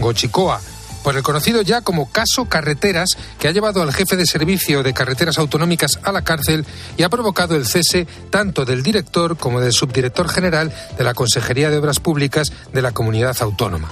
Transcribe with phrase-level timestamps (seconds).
[0.00, 0.62] Gochicoa
[1.04, 4.94] por el conocido ya como caso Carreteras, que ha llevado al jefe de servicio de
[4.94, 6.64] carreteras autonómicas a la cárcel
[6.96, 11.68] y ha provocado el cese tanto del director como del subdirector general de la Consejería
[11.68, 13.90] de Obras Públicas de la comunidad autónoma.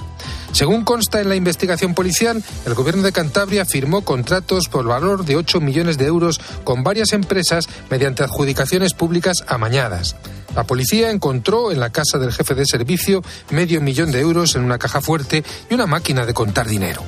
[0.51, 5.35] Según consta en la investigación policial, el gobierno de Cantabria firmó contratos por valor de
[5.35, 10.15] 8 millones de euros con varias empresas mediante adjudicaciones públicas amañadas.
[10.55, 14.63] La policía encontró en la casa del jefe de servicio medio millón de euros en
[14.63, 17.01] una caja fuerte y una máquina de contar dinero.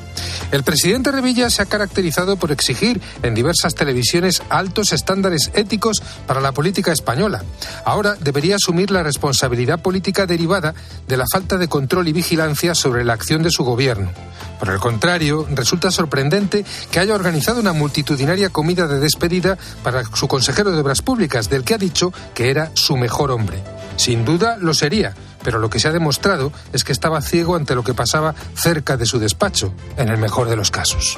[0.52, 6.42] El presidente Revilla se ha caracterizado por exigir en diversas televisiones altos estándares éticos para
[6.42, 7.44] la política española.
[7.86, 10.74] Ahora debería asumir la responsabilidad política derivada
[11.08, 14.12] de la falta de control y vigilancia sobre la acción de su gobierno.
[14.60, 20.28] Por el contrario, resulta sorprendente que haya organizado una multitudinaria comida de despedida para su
[20.28, 23.62] consejero de Obras Públicas, del que ha dicho que era su mejor hombre.
[23.96, 27.76] Sin duda lo sería, pero lo que se ha demostrado es que estaba ciego ante
[27.76, 31.18] lo que pasaba cerca de su despacho, en el mejor de los casos.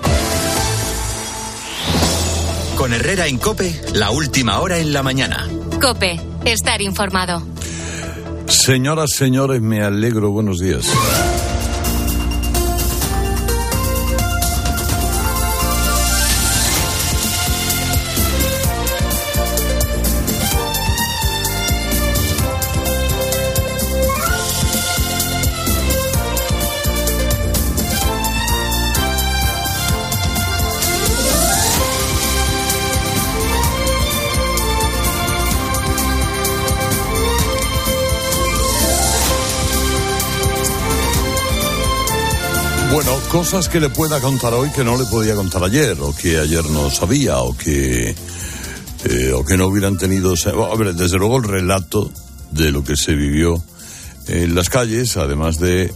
[2.77, 5.47] Con Herrera en Cope, la última hora en la mañana.
[5.81, 7.41] Cope, estar informado.
[8.47, 10.31] Señoras, señores, me alegro.
[10.31, 10.85] Buenos días.
[42.95, 46.39] Bueno, cosas que le pueda contar hoy que no le podía contar ayer, o que
[46.39, 48.15] ayer no sabía, o que,
[49.03, 50.33] eh, o que no hubieran tenido.
[50.71, 52.09] Hombre, desde luego el relato
[52.51, 53.61] de lo que se vivió
[54.27, 55.91] en las calles, además de eh,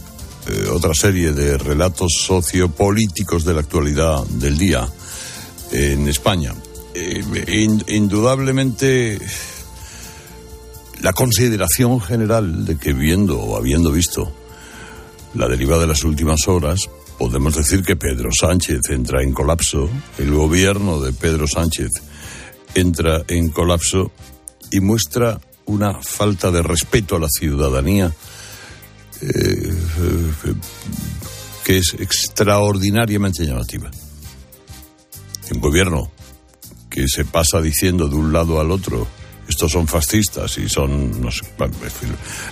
[0.70, 4.86] otra serie de relatos sociopolíticos de la actualidad del día
[5.72, 6.52] en España.
[6.92, 9.18] Eh, in- indudablemente
[11.00, 14.34] la consideración general de que viendo o habiendo visto
[15.34, 20.32] la deriva de las últimas horas, podemos decir que Pedro Sánchez entra en colapso, el
[20.32, 21.90] gobierno de Pedro Sánchez
[22.74, 24.12] entra en colapso
[24.70, 28.12] y muestra una falta de respeto a la ciudadanía
[29.22, 30.54] eh, eh,
[31.64, 33.90] que es extraordinariamente llamativa.
[35.52, 36.10] Un gobierno
[36.88, 39.06] que se pasa diciendo de un lado al otro
[39.50, 41.42] estos son fascistas y son, no sé,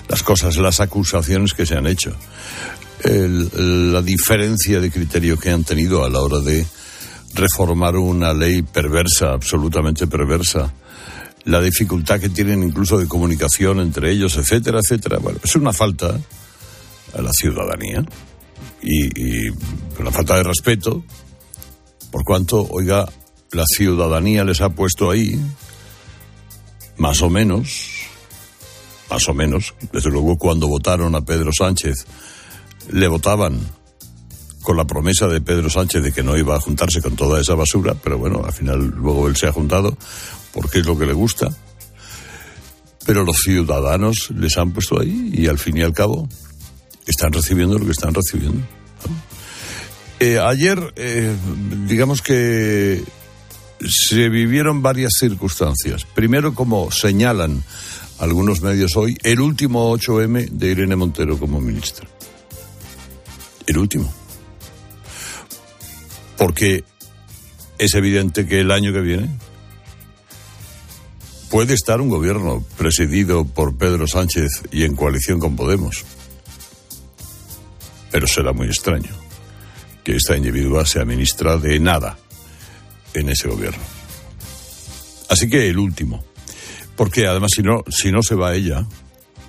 [0.08, 2.14] las cosas, las acusaciones que se han hecho,
[3.04, 6.66] la diferencia de criterio que han tenido a la hora de
[7.34, 10.72] reformar una ley perversa, absolutamente perversa,
[11.44, 15.18] la dificultad que tienen incluso de comunicación entre ellos, etcétera, etcétera.
[15.18, 16.18] Bueno, es una falta
[17.14, 18.04] a la ciudadanía
[18.82, 19.48] y, y
[19.98, 21.02] una falta de respeto,
[22.10, 23.06] por cuanto, oiga,
[23.52, 25.38] la ciudadanía les ha puesto ahí,
[26.98, 27.86] más o menos,
[29.10, 32.06] más o menos, desde luego cuando votaron a Pedro Sánchez,
[32.90, 33.58] le votaban
[34.62, 37.54] con la promesa de Pedro Sánchez de que no iba a juntarse con toda esa
[37.54, 39.96] basura, pero bueno, al final luego él se ha juntado
[40.52, 41.48] porque es lo que le gusta.
[43.06, 46.28] Pero los ciudadanos les han puesto ahí y al fin y al cabo
[47.06, 48.60] están recibiendo lo que están recibiendo.
[50.20, 51.34] Eh, ayer, eh,
[51.86, 53.02] digamos que
[53.86, 56.04] se vivieron varias circunstancias.
[56.04, 57.62] Primero, como señalan
[58.18, 62.08] algunos medios hoy, el último 8M de Irene Montero como ministra.
[63.66, 64.12] El último.
[66.36, 66.84] Porque
[67.78, 69.28] es evidente que el año que viene
[71.50, 76.04] puede estar un gobierno presidido por Pedro Sánchez y en coalición con Podemos.
[78.10, 79.10] Pero será muy extraño
[80.02, 82.18] que esta individua sea ministra de nada
[83.18, 83.82] en ese gobierno.
[85.28, 86.24] Así que el último.
[86.96, 88.86] Porque además si no, si no se va ella,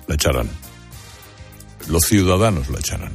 [0.06, 0.48] la echarán.
[1.88, 3.12] Los ciudadanos la echarán.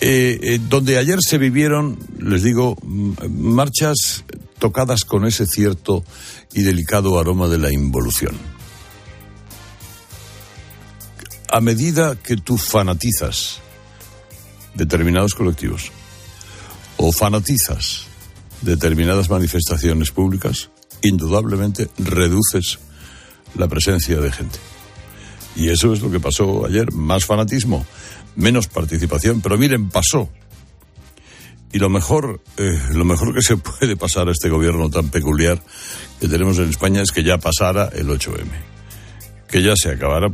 [0.00, 4.24] Eh, eh, donde ayer se vivieron, les digo, marchas
[4.58, 6.04] tocadas con ese cierto
[6.52, 8.36] y delicado aroma de la involución.
[11.50, 13.60] A medida que tú fanatizas
[14.74, 15.90] determinados colectivos
[16.96, 18.06] o fanatizas
[18.62, 20.70] determinadas manifestaciones públicas,
[21.02, 22.78] indudablemente reduces
[23.54, 24.58] la presencia de gente.
[25.56, 26.92] Y eso es lo que pasó ayer.
[26.92, 27.84] Más fanatismo,
[28.36, 29.40] menos participación.
[29.40, 30.28] Pero miren, pasó.
[31.72, 35.62] Y lo mejor, eh, lo mejor que se puede pasar a este gobierno tan peculiar
[36.20, 38.46] que tenemos en España es que ya pasara el 8M.
[39.48, 40.28] Que ya se acabara.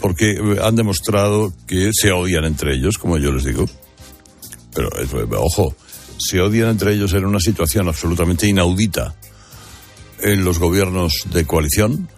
[0.00, 3.66] porque han demostrado que se odian entre ellos, como yo les digo.
[4.74, 4.88] Pero,
[5.38, 5.74] ojo,
[6.20, 9.14] se odian entre ellos en una situación absolutamente inaudita
[10.20, 12.08] en los gobiernos de coalición,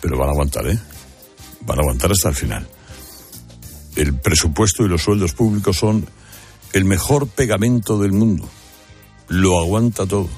[0.00, 0.78] pero van a aguantar, ¿eh?
[1.62, 2.68] Van a aguantar hasta el final.
[3.96, 6.06] El presupuesto y los sueldos públicos son
[6.72, 8.48] el mejor pegamento del mundo.
[9.28, 10.28] Lo aguanta todo.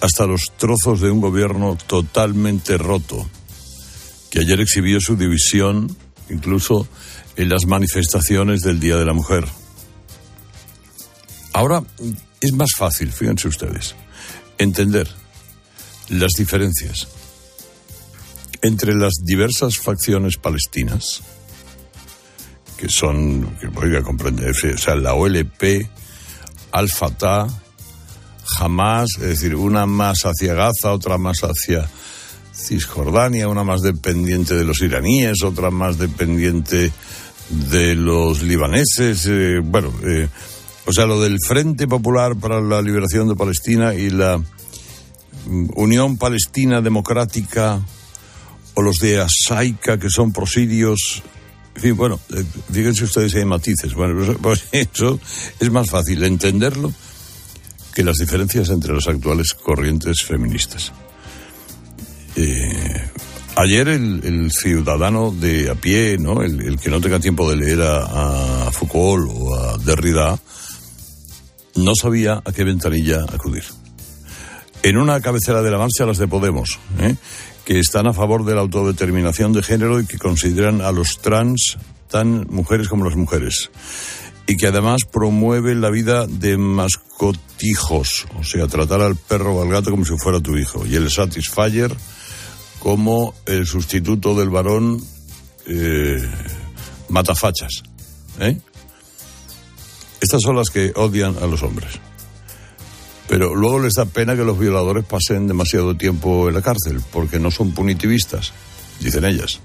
[0.00, 3.28] Hasta los trozos de un gobierno totalmente roto,
[4.30, 5.96] que ayer exhibió su división
[6.30, 6.86] incluso
[7.36, 9.46] en las manifestaciones del Día de la Mujer.
[11.56, 11.82] Ahora
[12.42, 13.94] es más fácil, fíjense ustedes,
[14.58, 15.08] entender
[16.10, 17.08] las diferencias
[18.60, 21.22] entre las diversas facciones palestinas,
[22.76, 25.88] que son, que a comprender, o sea, la OLP,
[26.72, 27.46] Al-Fatah,
[28.58, 31.88] Hamas, es decir, una más hacia Gaza, otra más hacia
[32.52, 36.92] Cisjordania, una más dependiente de los iraníes, otra más dependiente
[37.48, 40.28] de los libaneses, eh, bueno, eh,
[40.86, 46.16] o sea, lo del Frente Popular para la Liberación de Palestina y la mm, Unión
[46.16, 47.80] Palestina Democrática
[48.74, 51.22] o los de Asaica, que son prosirios.
[51.74, 53.94] En fin, bueno, eh, fíjense ustedes si hay matices.
[53.94, 55.18] Bueno, pues, pues eso
[55.58, 56.92] es más fácil entenderlo
[57.92, 60.92] que las diferencias entre las actuales corrientes feministas.
[62.36, 63.10] Eh,
[63.56, 66.42] ayer el, ciudadano de a pie, ¿no?
[66.42, 70.38] El, que no tenga tiempo de leer a, a Foucault o a Derrida,
[71.76, 73.64] no sabía a qué ventanilla acudir.
[74.82, 77.16] En una cabecera de la marcha, las de Podemos, ¿eh?
[77.64, 81.76] que están a favor de la autodeterminación de género y que consideran a los trans
[82.08, 83.70] tan mujeres como las mujeres.
[84.46, 89.70] Y que además promueven la vida de mascotijos, o sea, tratar al perro o al
[89.70, 90.86] gato como si fuera tu hijo.
[90.86, 91.92] Y el Satisfyer
[92.78, 95.02] como el sustituto del varón
[95.66, 96.22] eh,
[97.08, 97.82] matafachas.
[98.38, 98.60] ¿eh?
[100.26, 102.00] Estas son las que odian a los hombres.
[103.28, 107.38] Pero luego les da pena que los violadores pasen demasiado tiempo en la cárcel, porque
[107.38, 108.52] no son punitivistas,
[108.98, 109.60] dicen ellas.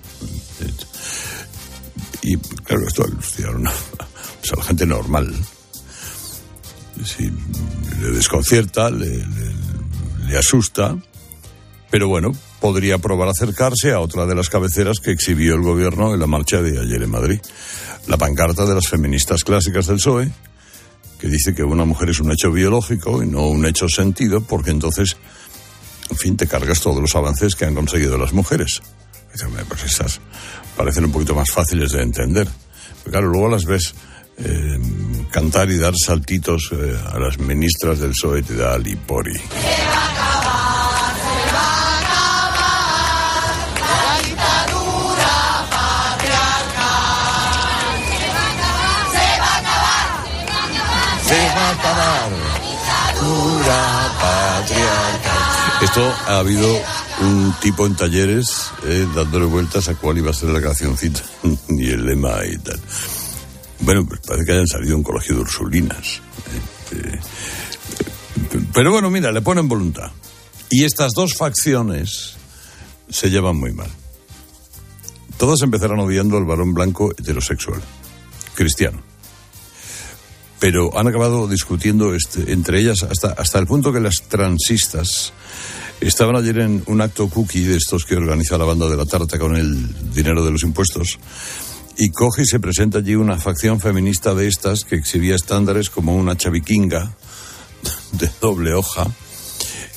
[2.21, 5.33] Y claro, esto a la gente normal.
[7.03, 9.25] Si le desconcierta, le,
[10.27, 10.95] le asusta,
[11.89, 16.19] pero bueno, podría probar acercarse a otra de las cabeceras que exhibió el gobierno en
[16.19, 17.41] la marcha de ayer en Madrid.
[18.05, 20.31] La pancarta de las feministas clásicas del PSOE,
[21.21, 24.71] que dice que una mujer es un hecho biológico y no un hecho sentido, porque
[24.71, 25.15] entonces,
[26.09, 28.81] en fin, te cargas todos los avances que han conseguido las mujeres.
[29.67, 30.19] Pues esas
[30.75, 32.47] parecen un poquito más fáciles de entender.
[33.03, 33.93] Pero claro, luego las ves
[34.37, 34.79] eh,
[35.29, 38.75] cantar y dar saltitos eh, a las ministras del PSOE te da
[55.81, 56.67] Esto ha habido
[57.21, 61.21] un tipo en talleres eh, dándole vueltas a cuál iba a ser la cancioncita
[61.69, 62.79] y el lema y tal.
[63.79, 66.21] Bueno, pues parece que hayan salido un colegio de Ursulinas.
[66.91, 67.19] Eh, eh,
[68.73, 70.11] pero bueno, mira, le ponen voluntad.
[70.69, 72.35] Y estas dos facciones
[73.09, 73.89] se llevan muy mal.
[75.37, 77.81] Todas empezarán odiando al varón blanco heterosexual,
[78.53, 79.10] cristiano
[80.61, 85.33] pero han acabado discutiendo este, entre ellas hasta, hasta el punto que las transistas
[85.99, 89.39] estaban ayer en un acto cookie de estos que organiza la banda de la tarta
[89.39, 91.17] con el dinero de los impuestos
[91.97, 96.15] y coge y se presenta allí una facción feminista de estas que exhibía estándares como
[96.15, 97.11] una chaviquinga
[98.11, 99.07] de doble hoja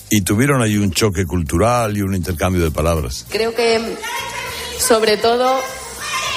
[0.09, 3.27] y tuvieron allí un choque cultural y un intercambio de palabras.
[3.29, 3.99] Creo que
[4.79, 5.61] sobre todo...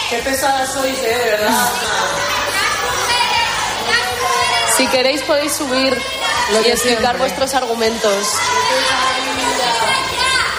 [0.10, 1.18] Qué pesada sois, ¿eh?
[1.24, 1.70] De verdad.
[4.78, 5.98] Si queréis podéis subir
[6.64, 8.28] y explicar vuestros argumentos.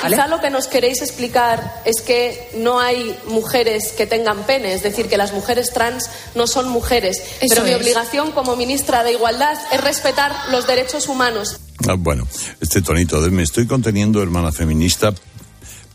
[0.06, 4.82] Quizá lo que nos queréis explicar es que no hay mujeres que tengan pene, es
[4.82, 7.22] decir, que las mujeres trans no son mujeres.
[7.48, 11.60] Pero mi obligación como ministra de Igualdad es respetar los derechos humanos.
[11.86, 12.26] Ah, bueno,
[12.60, 15.12] este tonito de me estoy conteniendo, hermana feminista,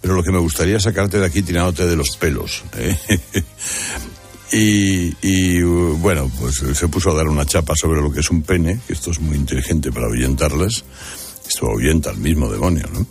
[0.01, 2.63] pero lo que me gustaría sacarte de aquí tirándote de los pelos.
[2.77, 2.97] ¿eh?
[4.55, 8.79] Y, bueno, pues se puso a dar una chapa sobre lo que es un pene,
[8.85, 10.85] que esto es muy inteligente para ahuyentarlas.
[11.47, 13.05] Esto ahuyenta al mismo demonio, ¿no?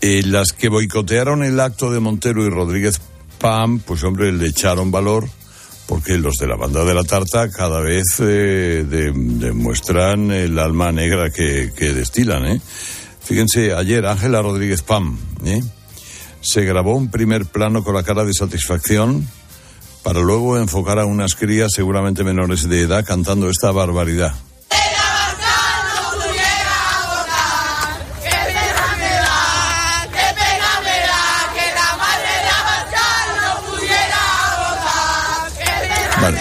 [0.00, 3.00] Eh, las que boicotearon el acto de Montero y Rodríguez
[3.38, 5.28] Pam, pues hombre, le echaron valor,
[5.86, 11.30] porque los de la banda de la tarta cada vez eh, demuestran el alma negra
[11.30, 12.60] que, que destilan, ¿eh?
[13.22, 15.62] Fíjense, ayer Ángela Rodríguez Pam, ¿eh?
[16.40, 19.26] se grabó un primer plano con la cara de satisfacción
[20.02, 24.34] para luego enfocar a unas crías seguramente menores de edad cantando esta barbaridad.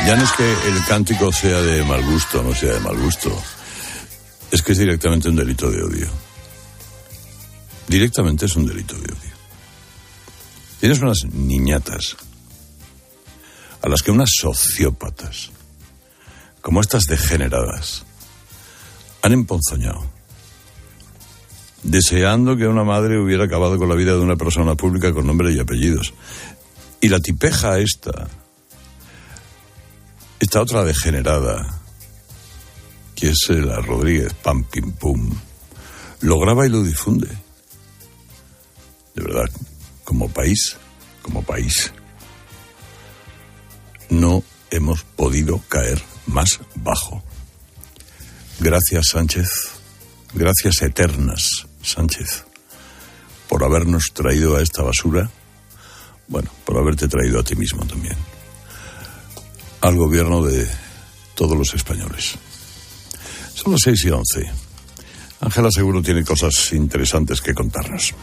[0.10, 3.32] Ya no es que el cántico sea de mal gusto, no sea de mal gusto.
[4.50, 6.10] Es que es directamente un delito de odio.
[7.88, 9.36] Directamente es un delito de odio.
[10.80, 12.18] Tienes unas niñatas
[13.82, 15.52] a las que unas sociópatas,
[16.62, 18.06] como estas degeneradas,
[19.22, 20.06] han emponzoñado,
[21.84, 25.52] deseando que una madre hubiera acabado con la vida de una persona pública con nombre
[25.54, 26.14] y apellidos.
[27.02, 28.28] Y la tipeja esta,
[30.40, 31.80] esta otra degenerada,
[33.16, 35.34] que es la Rodríguez Pam Pim Pum,
[36.22, 37.28] lo graba y lo difunde.
[39.16, 39.50] De verdad,
[40.04, 40.78] como país,
[41.22, 41.94] como país,
[44.10, 47.24] no hemos podido caer más bajo.
[48.60, 49.50] Gracias, Sánchez.
[50.34, 52.44] Gracias eternas, Sánchez,
[53.48, 55.30] por habernos traído a esta basura.
[56.28, 58.18] Bueno, por haberte traído a ti mismo también
[59.82, 60.68] al gobierno de
[61.36, 62.36] todos los españoles.
[63.54, 64.50] Son las seis y once.
[65.42, 68.14] Ángela seguro tiene cosas interesantes que contarnos.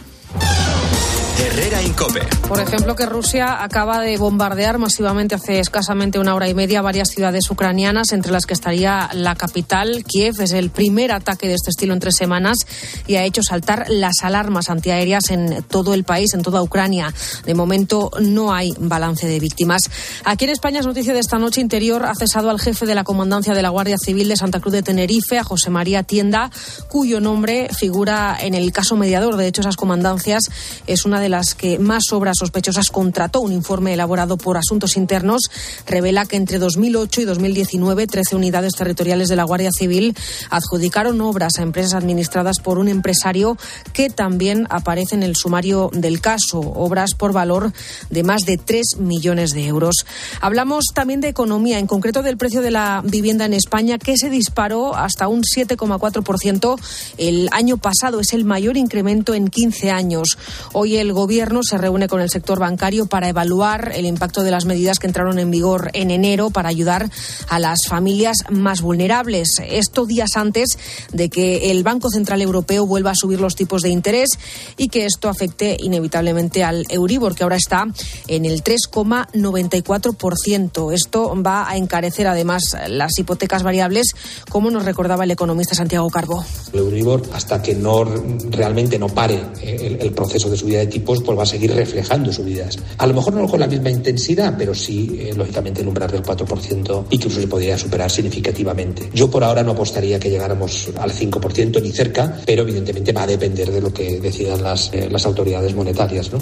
[1.39, 2.21] Herrera Incope.
[2.49, 7.09] Por ejemplo, que Rusia acaba de bombardear masivamente hace escasamente una hora y media varias
[7.09, 10.41] ciudades ucranianas, entre las que estaría la capital, Kiev.
[10.41, 12.59] Es el primer ataque de este estilo en tres semanas
[13.07, 17.13] y ha hecho saltar las alarmas antiaéreas en todo el país, en toda Ucrania.
[17.45, 19.91] De momento no hay balance de víctimas.
[20.25, 21.61] Aquí en España es noticia de esta noche.
[21.61, 24.73] Interior ha cesado al jefe de la comandancia de la Guardia Civil de Santa Cruz
[24.73, 26.51] de Tenerife, a José María Tienda,
[26.89, 29.37] cuyo nombre figura en el caso mediador.
[29.37, 30.45] De hecho, esas comandancias
[30.87, 33.41] es una de de las que más obras sospechosas contrató.
[33.41, 35.43] Un informe elaborado por Asuntos Internos
[35.85, 40.17] revela que entre 2008 y 2019 13 unidades territoriales de la Guardia Civil
[40.51, 43.59] adjudicaron obras a empresas administradas por un empresario
[43.93, 47.73] que también aparece en el sumario del caso, obras por valor
[48.09, 49.97] de más de 3 millones de euros.
[50.41, 54.31] Hablamos también de economía, en concreto del precio de la vivienda en España, que se
[54.31, 56.79] disparó hasta un 7,4%
[57.19, 58.21] el año pasado.
[58.21, 60.39] Es el mayor incremento en 15 años.
[60.73, 64.67] Hoy el Gobierno se reúne con el sector bancario para evaluar el impacto de las
[64.67, 67.09] medidas que entraron en vigor en enero para ayudar
[67.49, 69.49] a las familias más vulnerables.
[69.67, 70.77] Esto días antes
[71.13, 74.29] de que el Banco Central Europeo vuelva a subir los tipos de interés
[74.77, 77.87] y que esto afecte inevitablemente al Euribor, que ahora está
[78.29, 80.93] en el 3,94%.
[80.93, 84.09] Esto va a encarecer además las hipotecas variables,
[84.51, 86.45] como nos recordaba el economista Santiago Carbo.
[86.75, 91.06] El Euribor, hasta que no realmente no pare el, el proceso de subida de tipos,
[91.07, 92.79] pues, va a seguir reflejando subidas.
[92.99, 96.23] A lo mejor no con la misma intensidad, pero sí, eh, lógicamente, el umbral del
[96.23, 99.09] 4% y que se podría superar significativamente.
[99.15, 103.27] Yo por ahora no apostaría que llegáramos al 5% ni cerca, pero evidentemente va a
[103.27, 106.33] depender de lo que decidan las, eh, las autoridades monetarias.
[106.33, 106.39] ¿no?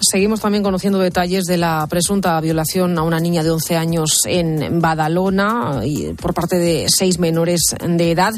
[0.00, 4.80] Seguimos también conociendo detalles de la presunta violación a una niña de 11 años en
[4.80, 8.34] Badalona y por parte de seis menores de edad.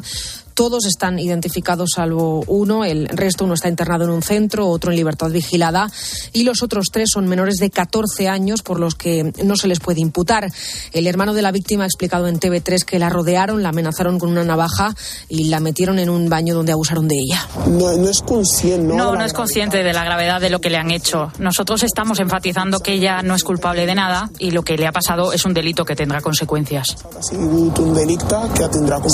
[0.58, 4.96] Todos están identificados salvo uno, el resto uno está internado en un centro, otro en
[4.96, 5.88] libertad vigilada
[6.32, 9.78] y los otros tres son menores de 14 años por los que no se les
[9.78, 10.50] puede imputar.
[10.92, 14.30] El hermano de la víctima ha explicado en TV3 que la rodearon, la amenazaron con
[14.30, 14.96] una navaja
[15.28, 17.46] y la metieron en un baño donde abusaron de ella.
[17.68, 18.96] No, es consciente.
[18.96, 21.30] No, no, es consciente de la gravedad de lo que le han hecho.
[21.38, 24.92] Nosotros estamos enfatizando que ella no es culpable de nada y lo que le ha
[24.92, 26.96] pasado es un delito que tendrá consecuencias.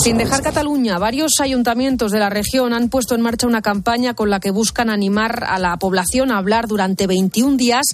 [0.03, 4.31] Sin dejar Cataluña, varios ayuntamientos de la región han puesto en marcha una campaña con
[4.31, 7.87] la que buscan animar a la población a hablar durante 21 días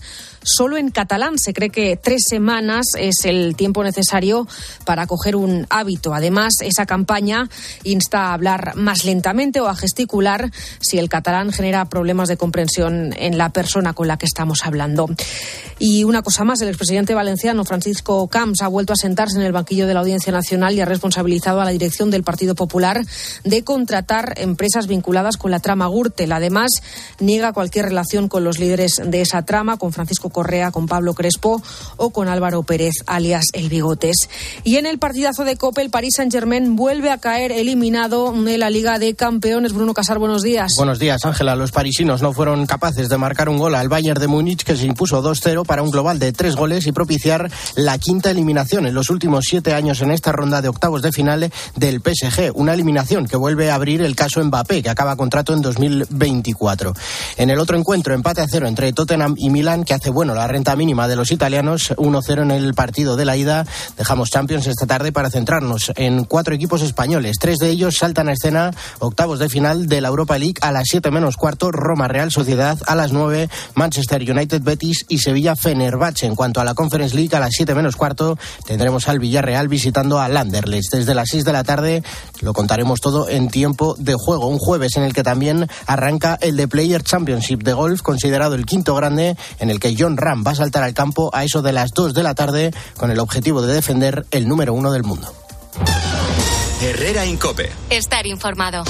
[0.42, 1.38] solo en catalán.
[1.38, 4.46] Se cree que tres semanas es el tiempo necesario
[4.84, 6.14] para coger un hábito.
[6.14, 7.48] Además, esa campaña
[7.84, 13.14] insta a hablar más lentamente o a gesticular si el catalán genera problemas de comprensión
[13.16, 15.08] en la persona con la que estamos hablando.
[15.78, 19.52] Y una cosa más, el expresidente valenciano Francisco Camps ha vuelto a sentarse en el
[19.52, 23.02] banquillo de la Audiencia Nacional y ha responsabilizado a la dirección del Partido Popular
[23.44, 26.32] de contratar empresas vinculadas con la trama Gürtel.
[26.32, 26.70] Además,
[27.18, 31.62] niega cualquier relación con los líderes de esa trama, con Francisco Correa, con Pablo Crespo
[31.96, 34.28] o con Álvaro Pérez, alias El Bigotes.
[34.64, 38.70] Y en el partidazo de Copa, el Paris Saint-Germain vuelve a caer eliminado de la
[38.70, 39.72] Liga de Campeones.
[39.72, 40.72] Bruno Casar, buenos días.
[40.76, 41.56] Buenos días, Ángela.
[41.56, 44.86] Los parisinos no fueron capaces de marcar un gol al Bayern de Múnich, que se
[44.86, 49.10] impuso 2-0 para un global de tres goles y propiciar la quinta eliminación en los
[49.10, 52.52] últimos siete años en esta ronda de octavos de final del PSG.
[52.54, 56.94] Una eliminación Que vuelve a abrir el caso Mbappé, que acaba contrato en 2024.
[57.36, 60.46] En el otro encuentro, empate a cero entre Tottenham y Milán, que hace bueno la
[60.46, 63.66] renta mínima de los italianos, 1-0 en el partido de la ida.
[63.96, 67.36] Dejamos Champions esta tarde para centrarnos en cuatro equipos españoles.
[67.40, 70.84] Tres de ellos saltan a escena octavos de final de la Europa League a las
[70.88, 76.26] 7 menos cuarto, Roma Real Sociedad a las 9, Manchester United Betis y Sevilla Fenerbahce.
[76.26, 80.20] En cuanto a la Conference League, a las 7 menos cuarto tendremos al Villarreal visitando
[80.20, 80.92] a Landerlecht.
[80.92, 82.02] Desde las 6 de la tarde
[82.40, 84.46] lo contaremos todo en tiempo de juego.
[84.46, 88.66] Un jueves en el que también arranca el de Player Championship de golf, considerado el
[88.66, 91.72] quinto grande, en el que John Ram va a saltar al campo a eso de
[91.72, 95.32] las 2 de la tarde con el objetivo de defender el número uno del mundo.
[96.82, 97.70] Herrera Incope.
[97.90, 98.84] Estar informado.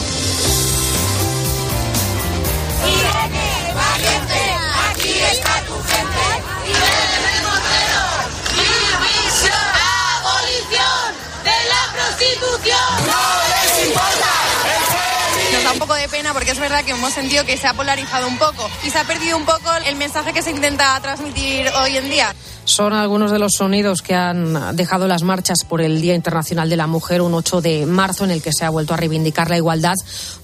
[15.95, 18.91] De pena porque es verdad que hemos sentido que se ha polarizado un poco y
[18.91, 22.35] se ha perdido un poco el mensaje que se intenta transmitir hoy en día.
[22.65, 26.77] Son algunos de los sonidos que han dejado las marchas por el Día Internacional de
[26.77, 29.57] la Mujer, un 8 de marzo en el que se ha vuelto a reivindicar la
[29.57, 29.95] igualdad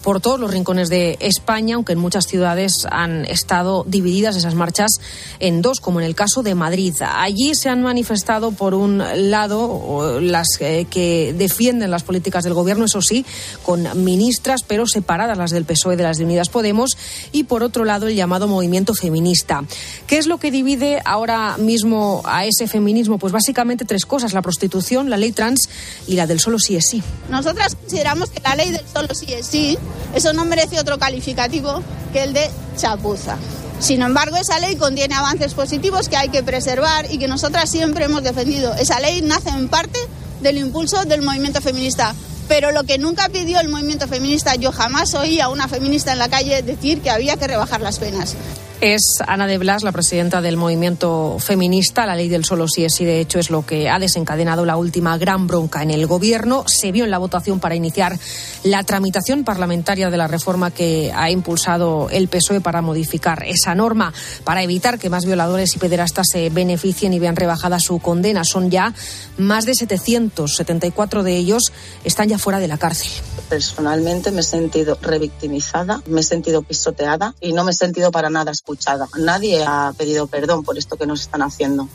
[0.03, 4.93] por todos los rincones de España, aunque en muchas ciudades han estado divididas esas marchas
[5.39, 6.95] en dos, como en el caso de Madrid.
[7.01, 12.87] Allí se han manifestado, por un lado, las eh, que defienden las políticas del Gobierno,
[12.87, 13.25] eso sí,
[13.63, 16.97] con ministras, pero separadas las del PSOE de las de Unidas Podemos,
[17.33, 19.65] y por otro lado, el llamado movimiento feminista.
[20.07, 23.19] ¿Qué es lo que divide ahora mismo a ese feminismo?
[23.19, 25.69] Pues básicamente tres cosas, la prostitución, la ley trans
[26.07, 27.03] y la del solo sí es sí.
[27.31, 29.79] Nosotras consideramos que la ley del solo sí es sí,
[30.15, 33.37] eso no merece otro calificativo que el de chapuza.
[33.79, 38.07] Sin embargo, esa ley contiene avances positivos que hay que preservar y que nosotras siempre
[38.07, 38.75] hemos defendido.
[38.75, 39.99] Esa ley nace en parte
[40.41, 42.15] del impulso del movimiento feminista.
[42.49, 46.19] Pero lo que nunca pidió el movimiento feminista, yo jamás oí a una feminista en
[46.19, 48.37] la calle decir que había que rebajar las penas.
[48.83, 52.05] Es Ana de Blas, la presidenta del movimiento feminista.
[52.05, 54.77] La ley del solo sí es sí, de hecho, es lo que ha desencadenado la
[54.77, 56.65] última gran bronca en el gobierno.
[56.67, 58.19] Se vio en la votación para iniciar
[58.65, 64.13] la tramitación parlamentaria de la reforma que ha impulsado el PSOE para modificar esa norma,
[64.45, 68.45] para evitar que más violadores y pederastas se beneficien y vean rebajada su condena.
[68.45, 68.93] Son ya
[69.39, 71.73] más de 774 de ellos
[72.05, 73.09] están ya fuera de la cárcel.
[73.49, 78.29] Personalmente me he sentido revictimizada, me he sentido pisoteada y no me he sentido para
[78.29, 79.09] nada escuchada.
[79.19, 81.89] Nadie ha pedido perdón por esto que nos están haciendo.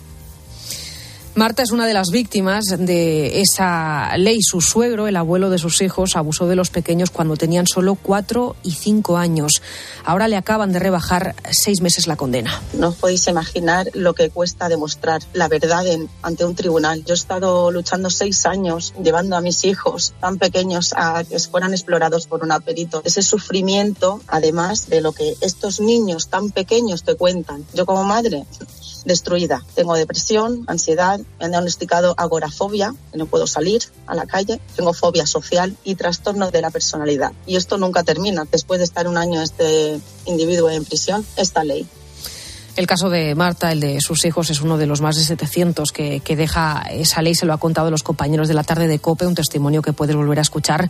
[1.34, 4.42] Marta es una de las víctimas de esa ley.
[4.42, 8.58] Su suegro, el abuelo de sus hijos, abusó de los pequeños cuando tenían solo cuatro
[8.64, 9.62] y cinco años.
[10.04, 12.62] Ahora le acaban de rebajar seis meses la condena.
[12.74, 15.86] No os podéis imaginar lo que cuesta demostrar la verdad
[16.22, 17.06] ante un tribunal.
[17.06, 21.72] Yo he estado luchando seis años llevando a mis hijos tan pequeños a que fueran
[21.72, 23.02] explorados por un perito.
[23.06, 27.66] Ese sufrimiento, además de lo que estos niños tan pequeños te cuentan.
[27.74, 28.46] Yo como madre
[29.06, 29.64] destruida.
[29.76, 34.94] Tengo depresión, ansiedad, me han diagnosticado agorafobia, que no puedo salir a la calle, tengo
[34.94, 37.32] fobia social y trastorno de la personalidad.
[37.46, 38.46] Y esto nunca termina.
[38.52, 41.88] Después de estar un año este individuo en prisión, esta ley
[42.76, 45.92] el caso de Marta, el de sus hijos, es uno de los más de 700
[45.92, 47.36] que, que, deja esa ley.
[47.36, 50.16] Se lo ha contado los compañeros de la tarde de COPE, un testimonio que puedes
[50.16, 50.90] volver a escuchar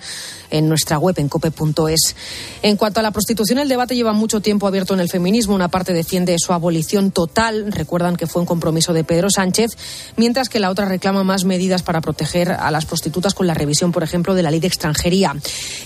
[0.52, 2.15] en nuestra web, en cope.es.
[2.62, 5.56] En cuanto a la prostitución, el debate lleva mucho tiempo abierto en el feminismo.
[5.56, 7.72] Una parte defiende su abolición total.
[7.72, 9.72] Recuerdan que fue un compromiso de Pedro Sánchez,
[10.17, 13.91] mientras que la otra reclama más medidas para proteger a las prostitutas con la revisión,
[13.91, 15.36] por ejemplo, de la ley de extranjería.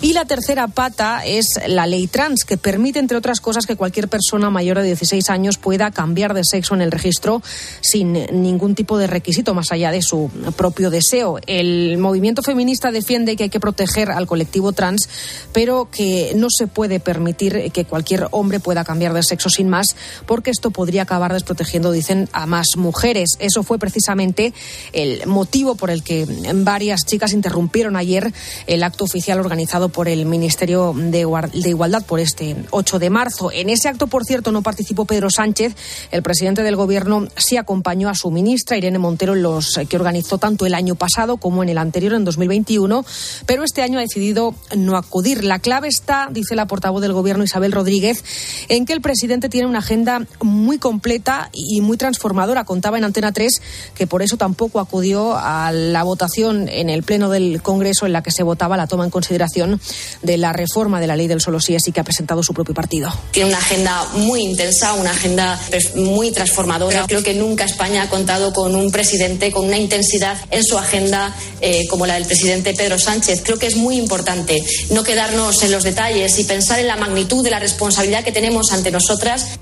[0.01, 4.09] Y la tercera pata es la ley trans, que permite, entre otras cosas, que cualquier
[4.09, 7.41] persona mayor de 16 años pueda cambiar de sexo en el registro
[7.81, 11.39] sin ningún tipo de requisito más allá de su propio deseo.
[11.47, 15.09] El movimiento feminista defiende que hay que proteger al colectivo trans,
[15.53, 19.95] pero que no se puede permitir que cualquier hombre pueda cambiar de sexo sin más,
[20.27, 23.29] porque esto podría acabar desprotegiendo, dicen, a más mujeres.
[23.39, 24.53] Eso fue precisamente
[24.93, 28.33] el motivo por el que varias chicas interrumpieron ayer
[28.67, 33.51] el acto oficial organizado por el Ministerio de Igualdad por este 8 de marzo.
[33.51, 35.74] En ese acto, por cierto, no participó Pedro Sánchez,
[36.11, 40.37] el presidente del Gobierno sí acompañó a su ministra, Irene Montero, en los que organizó
[40.37, 43.05] tanto el año pasado como en el anterior, en 2021,
[43.45, 45.43] pero este año ha decidido no acudir.
[45.43, 48.23] La clave está, dice la portavoz del Gobierno, Isabel Rodríguez,
[48.69, 52.63] en que el presidente tiene una agenda muy completa y muy transformadora.
[52.63, 53.61] Contaba en Antena 3
[53.95, 58.23] que por eso tampoco acudió a la votación en el Pleno del Congreso en la
[58.23, 59.79] que se votaba la toma en consideración
[60.21, 62.73] de la reforma de la ley del solo sí, así que ha presentado su propio
[62.73, 63.11] partido.
[63.31, 65.59] Tiene una agenda muy intensa, una agenda
[65.95, 67.05] muy transformadora.
[67.07, 71.35] Creo que nunca España ha contado con un presidente con una intensidad en su agenda
[71.61, 73.41] eh, como la del presidente Pedro Sánchez.
[73.43, 77.43] Creo que es muy importante no quedarnos en los detalles y pensar en la magnitud
[77.43, 79.59] de la responsabilidad que tenemos ante nosotras.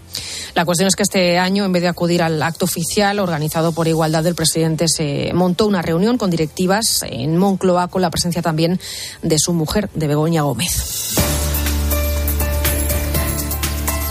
[0.55, 3.87] La cuestión es que este año, en vez de acudir al acto oficial organizado por
[3.87, 8.79] Igualdad del presidente, se montó una reunión con directivas en Moncloa con la presencia también
[9.23, 11.15] de su mujer, de Begoña Gómez.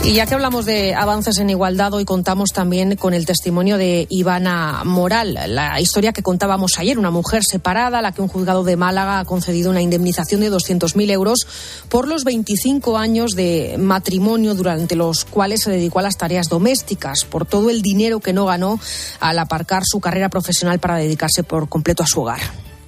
[0.05, 4.05] Y ya que hablamos de avances en igualdad, hoy contamos también con el testimonio de
[4.09, 8.65] Ivana Moral, la historia que contábamos ayer, una mujer separada a la que un juzgado
[8.65, 11.47] de Málaga ha concedido una indemnización de 200.000 euros
[11.87, 17.23] por los 25 años de matrimonio durante los cuales se dedicó a las tareas domésticas,
[17.23, 18.81] por todo el dinero que no ganó
[19.21, 22.41] al aparcar su carrera profesional para dedicarse por completo a su hogar.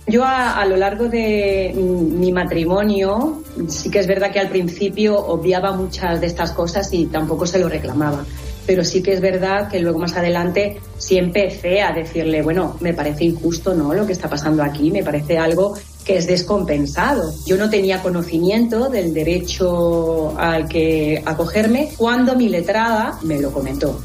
[0.07, 5.71] Yo a, lo largo de mi matrimonio sí que es verdad que al principio obviaba
[5.71, 8.23] muchas de estas cosas y tampoco se lo reclamaba.
[8.67, 12.93] Pero sí que es verdad que luego más adelante sí empecé a decirle, bueno, me
[12.93, 13.93] parece injusto, ¿no?
[13.93, 17.31] Lo que está pasando aquí, me parece algo que es descompensado.
[17.47, 23.99] Yo no tenía conocimiento del derecho al que acogerme cuando mi letrada me lo comentó.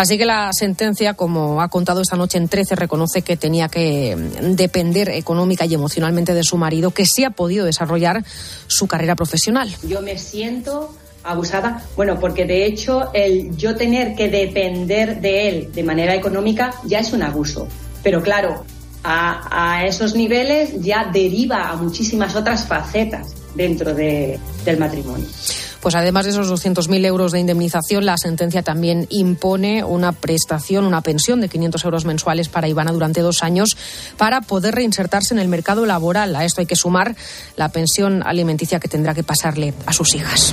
[0.00, 4.16] Así que la sentencia, como ha contado esta noche en 13, reconoce que tenía que
[4.40, 8.24] depender económica y emocionalmente de su marido, que sí ha podido desarrollar
[8.66, 9.70] su carrera profesional.
[9.82, 15.72] Yo me siento abusada, bueno, porque de hecho el yo tener que depender de él
[15.74, 17.68] de manera económica ya es un abuso.
[18.02, 18.64] Pero claro,
[19.04, 25.26] a, esos niveles ya deriva a muchísimas otras facetas dentro del matrimonio.
[25.80, 31.00] Pues además de esos 200.000 euros de indemnización, la sentencia también impone una prestación, una
[31.00, 33.76] pensión de 500 euros mensuales para Ivana durante dos años
[34.16, 36.36] para poder reinsertarse en el mercado laboral.
[36.36, 37.16] A esto hay que sumar
[37.56, 40.52] la pensión alimenticia que tendrá que pasarle a sus hijas.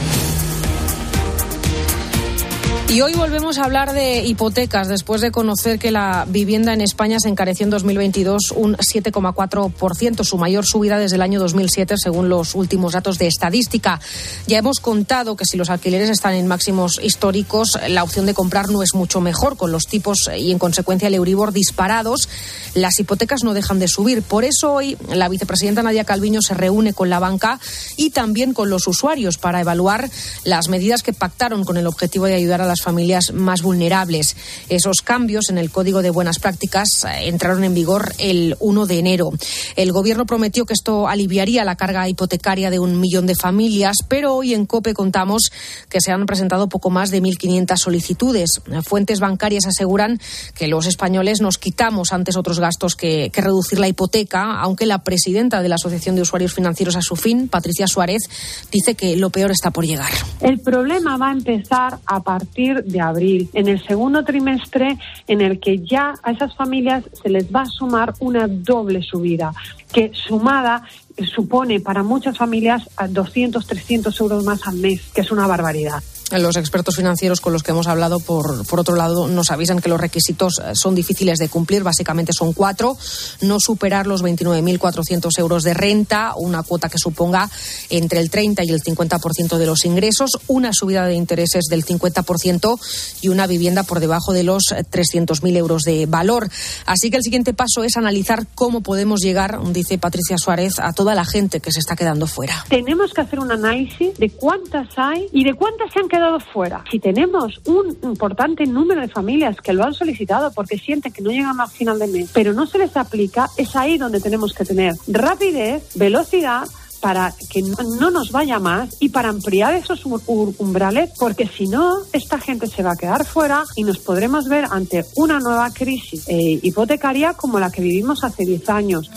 [2.90, 7.20] Y hoy volvemos a hablar de hipotecas después de conocer que la vivienda en España
[7.20, 12.56] se encareció en 2022 un 7,4%, su mayor subida desde el año 2007 según los
[12.56, 14.00] últimos datos de estadística.
[14.48, 18.70] Ya hemos contado que si los alquileres están en máximos históricos, la opción de comprar
[18.70, 22.30] no es mucho mejor con los tipos y en consecuencia el Euribor disparados.
[22.74, 24.22] Las hipotecas no dejan de subir.
[24.22, 27.60] Por eso hoy la vicepresidenta Nadia Calviño se reúne con la banca
[27.98, 30.10] y también con los usuarios para evaluar
[30.46, 34.36] las medidas que pactaron con el objetivo de ayudar a las familias más vulnerables.
[34.70, 39.00] Esos cambios en el Código de Buenas Prácticas eh, entraron en vigor el 1 de
[39.00, 39.30] enero.
[39.76, 44.36] El Gobierno prometió que esto aliviaría la carga hipotecaria de un millón de familias, pero
[44.36, 45.52] hoy en COPE contamos
[45.90, 48.62] que se han presentado poco más de 1.500 solicitudes.
[48.84, 50.20] Fuentes bancarias aseguran
[50.56, 55.04] que los españoles nos quitamos antes otros gastos que, que reducir la hipoteca, aunque la
[55.04, 58.24] presidenta de la Asociación de Usuarios Financieros a su fin, Patricia Suárez,
[58.72, 60.12] dice que lo peor está por llegar.
[60.42, 65.60] El problema va a empezar a partir de abril, en el segundo trimestre en el
[65.60, 69.54] que ya a esas familias se les va a sumar una doble subida,
[69.92, 70.84] que sumada
[71.26, 76.04] supone para muchas familias 200, 300 euros más al mes, que es una barbaridad.
[76.32, 79.88] Los expertos financieros con los que hemos hablado, por, por otro lado, nos avisan que
[79.88, 81.84] los requisitos eh, son difíciles de cumplir.
[81.84, 82.98] Básicamente son cuatro.
[83.42, 87.50] No superar los 29.400 euros de renta, una cuota que suponga
[87.90, 92.78] entre el 30 y el 50% de los ingresos, una subida de intereses del 50%
[93.22, 96.50] y una vivienda por debajo de los 300.000 euros de valor.
[96.86, 101.16] Así que el siguiente paso es analizar cómo podemos llegar, dice Patricia Suárez, a toda
[101.16, 102.66] la gente que se está quedando fuera.
[102.68, 106.40] Tenemos que hacer un análisis de cuántas hay y de cuántas se han quedado quedado
[106.40, 106.84] fuera.
[106.90, 111.30] Si tenemos un importante número de familias que lo han solicitado porque sienten que no
[111.30, 114.66] llegan al final de mes, pero no se les aplica, es ahí donde tenemos que
[114.66, 116.68] tener rapidez, velocidad,
[117.00, 122.40] para que no, nos vaya más y para ampliar esos umbrales, porque si no, esta
[122.40, 126.60] gente se va a quedar fuera y nos podremos ver ante una nueva crisis eh,
[126.64, 129.12] hipotecaria como la que vivimos hace 10 años.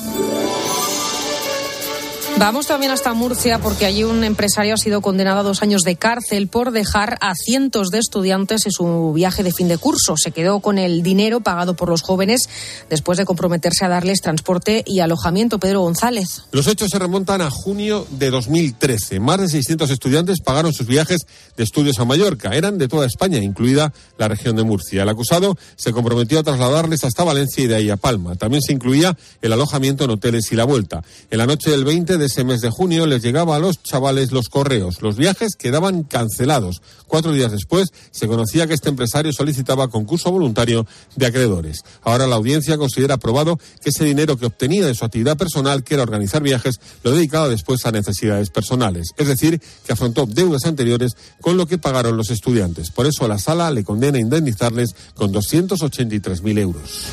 [2.41, 5.97] Vamos también hasta Murcia porque allí un empresario ha sido condenado a dos años de
[5.97, 10.15] cárcel por dejar a cientos de estudiantes en su viaje de fin de curso.
[10.17, 12.49] Se quedó con el dinero pagado por los jóvenes
[12.89, 15.59] después de comprometerse a darles transporte y alojamiento.
[15.59, 16.45] Pedro González.
[16.51, 19.21] Los hechos se remontan a junio de 2013.
[19.21, 21.27] Más de 600 estudiantes pagaron sus viajes
[21.59, 22.55] de estudios a Mallorca.
[22.55, 25.03] Eran de toda España, incluida la región de Murcia.
[25.03, 28.35] El acusado se comprometió a trasladarles hasta Valencia y de ahí a Palma.
[28.37, 31.05] También se incluía el alojamiento en hoteles y la vuelta.
[31.31, 34.31] En la noche del 20 de ese mes de junio les llegaba a los chavales
[34.31, 35.03] los correos.
[35.03, 36.81] Los viajes quedaban cancelados.
[37.09, 41.83] Cuatro días después se conocía que este empresario solicitaba concurso voluntario de acreedores.
[42.03, 45.95] Ahora la audiencia considera aprobado que ese dinero que obtenía de su actividad personal, que
[45.95, 49.09] era organizar viajes, lo dedicaba después a necesidades personales.
[49.17, 52.93] Es decir, que afrontó deudas anteriores con lo que pagaron los estudiantes.
[52.93, 57.09] Por eso la sala le condena a indemnizarles con 283.000 euros.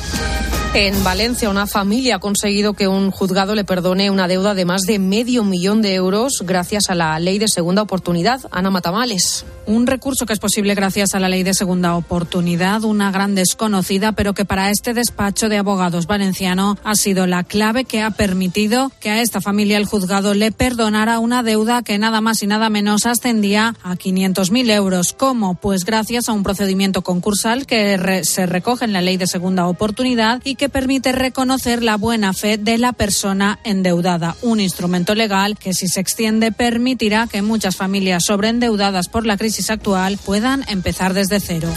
[0.74, 4.82] En Valencia, una familia ha conseguido que un juzgado le perdone una deuda de más
[4.82, 8.40] de medio millón de euros gracias a la ley de segunda oportunidad.
[8.50, 9.44] Ana Matamales.
[9.66, 14.12] Un recurso que es posible gracias a la ley de segunda oportunidad, una gran desconocida,
[14.12, 18.90] pero que para este despacho de abogados valenciano ha sido la clave que ha permitido
[19.00, 22.70] que a esta familia el juzgado le perdonara una deuda que nada más y nada
[22.70, 25.12] menos ascendía a 500.000 euros.
[25.12, 25.54] ¿Cómo?
[25.54, 30.40] Pues gracias a un procedimiento concursal que se recoge en la ley de segunda oportunidad
[30.44, 34.36] y que permite reconocer la buena fe de la persona endeudada.
[34.42, 39.70] Un instrumento legal que si se extiende permitirá que muchas familias sobreendeudadas por la crisis
[39.70, 41.68] actual puedan empezar desde cero.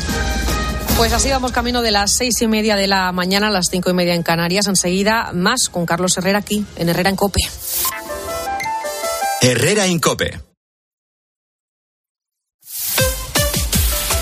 [0.97, 3.89] Pues así vamos camino de las seis y media de la mañana a las cinco
[3.89, 4.67] y media en Canarias.
[4.67, 7.39] Enseguida más con Carlos Herrera aquí, en Herrera en Cope.
[9.41, 10.39] Herrera en Cope.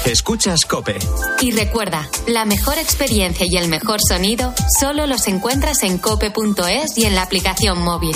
[0.05, 0.97] Escuchas Cope.
[1.41, 7.05] Y recuerda, la mejor experiencia y el mejor sonido solo los encuentras en cope.es y
[7.05, 8.15] en la aplicación móvil.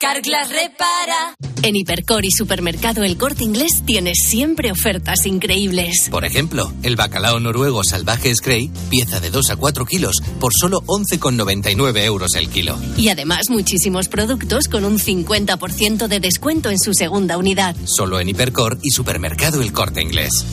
[0.00, 1.34] Carglass repara.
[1.64, 6.08] En Hipercor y Supermercado El Corte Inglés tienes siempre ofertas increíbles.
[6.08, 10.82] Por ejemplo, el bacalao noruego salvaje Scray, pieza de 2 a 4 kilos, por solo
[10.82, 12.78] 11,99 euros el kilo.
[12.96, 17.74] Y además muchísimos productos con un 50% de descuento en su segunda unidad.
[17.84, 20.44] Solo en Hipercor y Supermercado El Corte Inglés.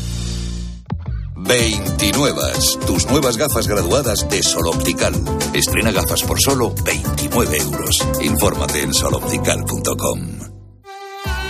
[1.48, 2.42] 29.
[2.88, 5.14] Tus nuevas gafas graduadas de Sol Optical.
[5.54, 7.98] Estrena gafas por solo 29 euros.
[8.22, 10.20] Infórmate en soloptical.com.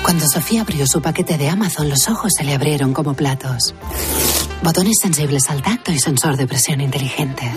[0.03, 3.73] Cuando Sofía abrió su paquete de Amazon, los ojos se le abrieron como platos.
[4.61, 7.51] Botones sensibles al tacto y sensor de presión inteligente.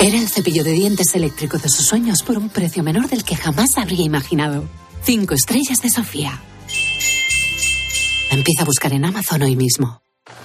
[0.00, 3.36] Era el cepillo de dientes eléctrico de sus sueños por un precio menor del que
[3.36, 4.64] jamás habría imaginado.
[5.04, 6.42] Cinco estrellas de Sofía.
[8.30, 10.02] Empieza a buscar en Amazon hoy mismo.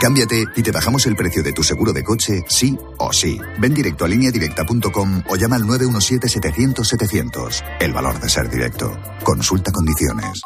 [0.00, 3.36] Cámbiate y te bajamos el precio de tu seguro de coche, sí o sí.
[3.58, 7.64] Ven directo a lineadirecta.com o llama al 917-700-700.
[7.80, 8.96] El valor de ser directo.
[9.24, 10.40] Consulta condiciones.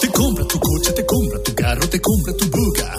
[0.00, 2.96] Te compra tu coche, te compra tu carro, te compra tu buga.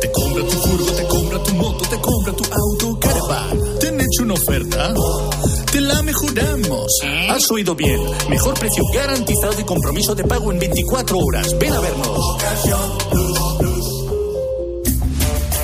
[0.00, 3.58] Te compra tu furgo, te compra tu moto, te compra tu auto, caravan.
[3.80, 4.94] ¿Te han hecho una oferta?
[5.72, 6.86] Te la mejoramos.
[7.30, 7.98] Has oído bien.
[8.28, 11.58] Mejor precio garantizado y compromiso de pago en 24 horas.
[11.58, 12.36] Ven a vernos.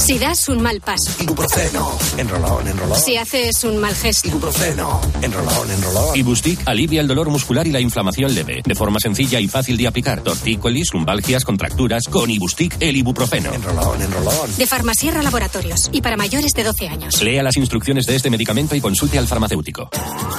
[0.00, 1.12] Si das un mal paso.
[1.20, 1.92] Ibuprofeno.
[2.16, 2.98] Enrolón, enrolón.
[2.98, 4.28] Si haces un mal gesto.
[4.28, 4.98] Ibuprofeno.
[5.20, 6.16] Enrolón, enrolón.
[6.16, 8.62] Ibustic alivia el dolor muscular y la inflamación leve.
[8.64, 10.22] De forma sencilla y fácil de aplicar.
[10.22, 12.04] Tortícolis, lumbalgias, contracturas.
[12.08, 13.52] Con Ibustic, el ibuprofeno.
[13.52, 14.56] Enrolón, enrolón.
[14.56, 15.90] De Farmasierra Laboratorios.
[15.92, 17.22] Y para mayores de 12 años.
[17.22, 19.90] Lea las instrucciones de este medicamento y consulte al farmacéutico.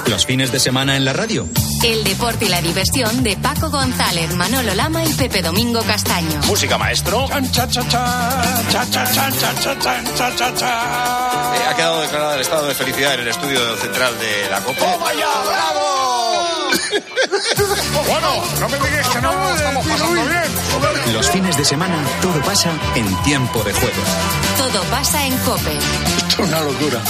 [0.06, 1.46] Los fines de semana en la radio.
[1.84, 6.40] El deporte y la diversión de Paco González, Manolo Lama y Pepe Domingo Castaño.
[6.48, 7.28] Música maestro.
[7.28, 9.51] Cha, cha, cha, cha, cha, cha, cha,
[11.54, 14.80] Eh, ha quedado declarado el estado de felicidad en el estudio central de la Copa.
[14.80, 16.70] ¡Toma ya, bravo!
[18.08, 21.12] bueno, no me digáis que no lo estamos pasando bien.
[21.12, 24.02] Los fines de semana todo pasa en tiempo de juego.
[24.56, 25.76] Todo pasa en Cope.
[26.28, 27.00] Esto es una locura.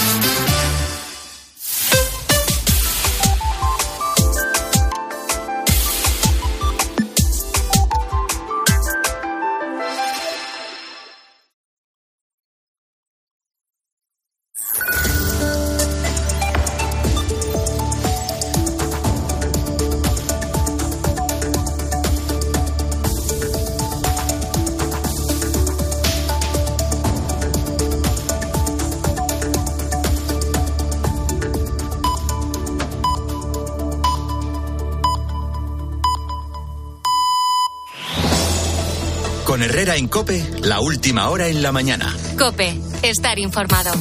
[39.53, 42.11] Con Herrera en Cope, la última hora en la mañana.
[42.39, 43.91] Cope, estar informado.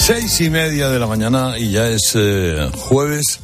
[0.00, 3.38] Seis y media de la mañana y ya es eh, jueves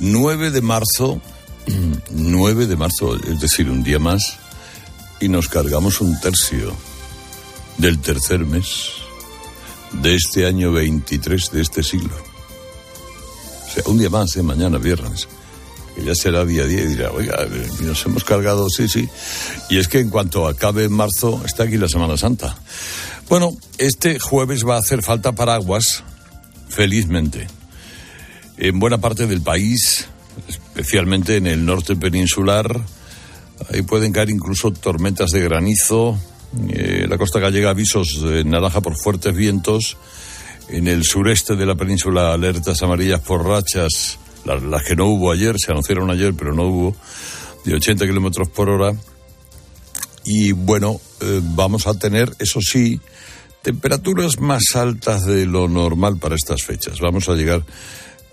[0.00, 1.22] 9 de marzo.
[2.10, 4.36] 9 de marzo, es decir, un día más.
[5.18, 6.74] Y nos cargamos un tercio
[7.78, 8.97] del tercer mes
[9.92, 12.14] de este año 23 de este siglo.
[13.66, 14.42] O sea, un día más, ¿eh?
[14.42, 15.28] mañana, viernes.
[15.94, 19.08] Que ya será día a día y dirá, oiga, eh, nos hemos cargado, sí, sí.
[19.68, 22.56] Y es que en cuanto acabe marzo, está aquí la Semana Santa.
[23.28, 26.04] Bueno, este jueves va a hacer falta paraguas,
[26.68, 27.46] felizmente.
[28.56, 30.06] En buena parte del país,
[30.48, 32.80] especialmente en el norte peninsular,
[33.72, 36.18] ahí pueden caer incluso tormentas de granizo.
[36.68, 39.96] Eh, la costa gallega avisos de naranja por fuertes vientos.
[40.68, 45.56] En el sureste de la península alertas amarillas por rachas, las, que no hubo ayer,
[45.58, 46.96] se anunciaron ayer, pero no hubo,
[47.64, 48.94] de 80 kilómetros por hora.
[50.24, 53.00] Y bueno, eh, vamos a tener, eso sí,
[53.62, 57.00] temperaturas más altas de lo normal para estas fechas.
[57.00, 57.64] Vamos a llegar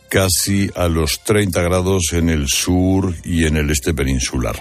[0.09, 4.55] casi a los 30 grados en el sur y en el este peninsular.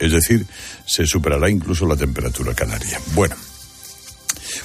[0.00, 0.46] Es decir,
[0.86, 2.98] se superará incluso la temperatura canaria.
[3.14, 3.36] Bueno,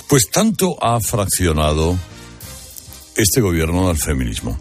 [0.08, 1.98] pues tanto ha fraccionado
[3.16, 4.58] este gobierno al feminismo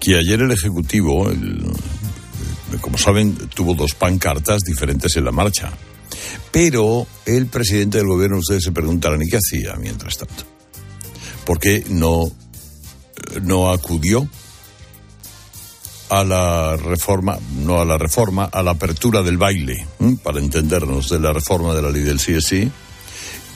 [0.00, 1.30] que ayer el Ejecutivo,
[2.80, 5.72] como saben, tuvo dos pancartas diferentes en la marcha.
[6.50, 10.44] Pero el presidente del gobierno, ustedes se preguntarán, ¿y qué hacía mientras tanto?
[11.44, 12.32] ¿Por qué no,
[13.42, 14.28] no acudió
[16.08, 19.86] a la reforma, no a la reforma, a la apertura del baile,
[20.22, 22.70] para entendernos, de la reforma de la ley del CSI?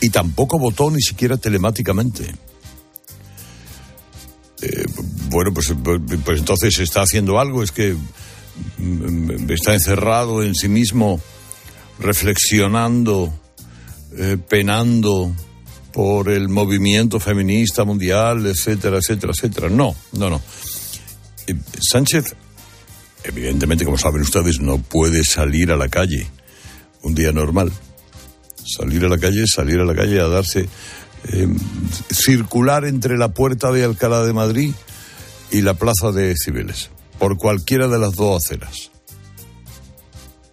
[0.00, 2.34] Y tampoco votó ni siquiera telemáticamente.
[4.62, 4.84] Eh,
[5.28, 5.72] bueno, pues,
[6.24, 7.96] pues entonces está haciendo algo, es que
[8.78, 11.20] mm, está encerrado en sí mismo
[11.98, 13.32] reflexionando,
[14.16, 15.34] eh, penando
[15.92, 19.68] por el movimiento feminista mundial, etcétera, etcétera, etcétera.
[19.68, 20.40] No, no, no.
[21.46, 22.34] Eh, Sánchez,
[23.24, 26.26] evidentemente, como saben ustedes, no puede salir a la calle
[27.02, 27.72] un día normal.
[28.64, 30.68] Salir a la calle, salir a la calle a darse,
[31.28, 31.48] eh,
[32.10, 34.72] circular entre la puerta de Alcalá de Madrid
[35.50, 38.92] y la plaza de Cibeles, por cualquiera de las dos aceras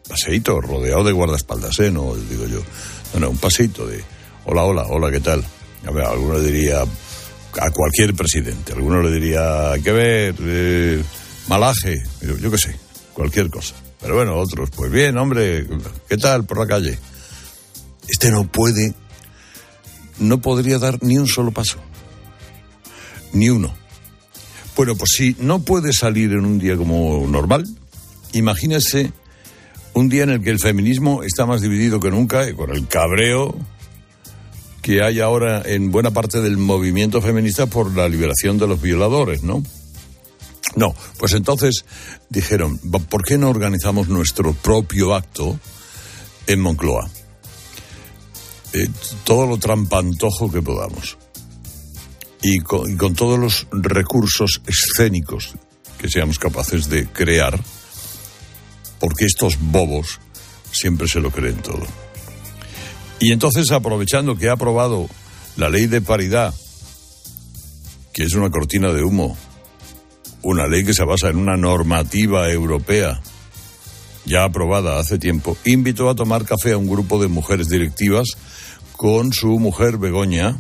[0.10, 1.92] paseíto rodeado de guardaespaldas, ¿eh?
[1.92, 2.62] No digo yo.
[3.14, 4.04] No, no, un paseíto de
[4.46, 5.44] hola, hola, hola, ¿qué tal?
[5.86, 11.04] A ver, alguno le diría a cualquier presidente, alguno le diría, que ver, eh,
[11.50, 12.76] malaje, yo, qué sé,
[13.14, 13.74] cualquier cosa.
[14.00, 15.68] Pero bueno, otros, pues bien, hombre,
[16.08, 16.98] ¿qué tal por la calle?
[18.08, 18.94] Este no puede,
[20.20, 21.80] no podría dar ni un solo paso.
[23.34, 23.74] Ni uno.
[24.76, 27.66] Bueno, pues si no puede salir en un día como normal,
[28.32, 29.12] imagínese
[29.94, 32.88] un día en el que el feminismo está más dividido que nunca y con el
[32.88, 33.58] cabreo
[34.84, 39.44] que hay ahora en buena parte del movimiento feminista por la liberación de los violadores,
[39.44, 39.64] ¿no?
[40.76, 41.86] No, pues entonces
[42.30, 45.60] dijeron, ¿por qué no organizamos nuestro propio acto
[46.48, 47.10] en Moncloa?
[48.74, 48.88] Eh,
[49.24, 51.18] todo lo trampantojo que podamos.
[52.42, 55.56] Y con, y con todos los recursos escénicos
[55.98, 57.60] que seamos capaces de crear
[59.00, 60.20] porque estos bobos
[60.72, 61.86] siempre se lo creen todo.
[63.20, 65.10] Y entonces, aprovechando que ha aprobado
[65.58, 66.54] la ley de paridad,
[68.14, 69.38] que es una cortina de humo,
[70.44, 73.22] una ley que se basa en una normativa europea
[74.26, 78.28] ya aprobada hace tiempo, invitó a tomar café a un grupo de mujeres directivas
[78.96, 80.58] con su mujer Begoña,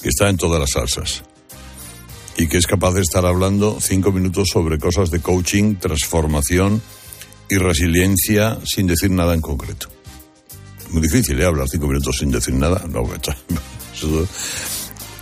[0.00, 1.22] que está en todas las salsas
[2.36, 6.82] y que es capaz de estar hablando cinco minutos sobre cosas de coaching, transformación
[7.48, 9.88] y resiliencia sin decir nada en concreto.
[10.90, 11.46] Muy difícil, ¿eh?
[11.46, 12.84] Hablar cinco minutos sin decir nada.
[12.88, 13.08] No,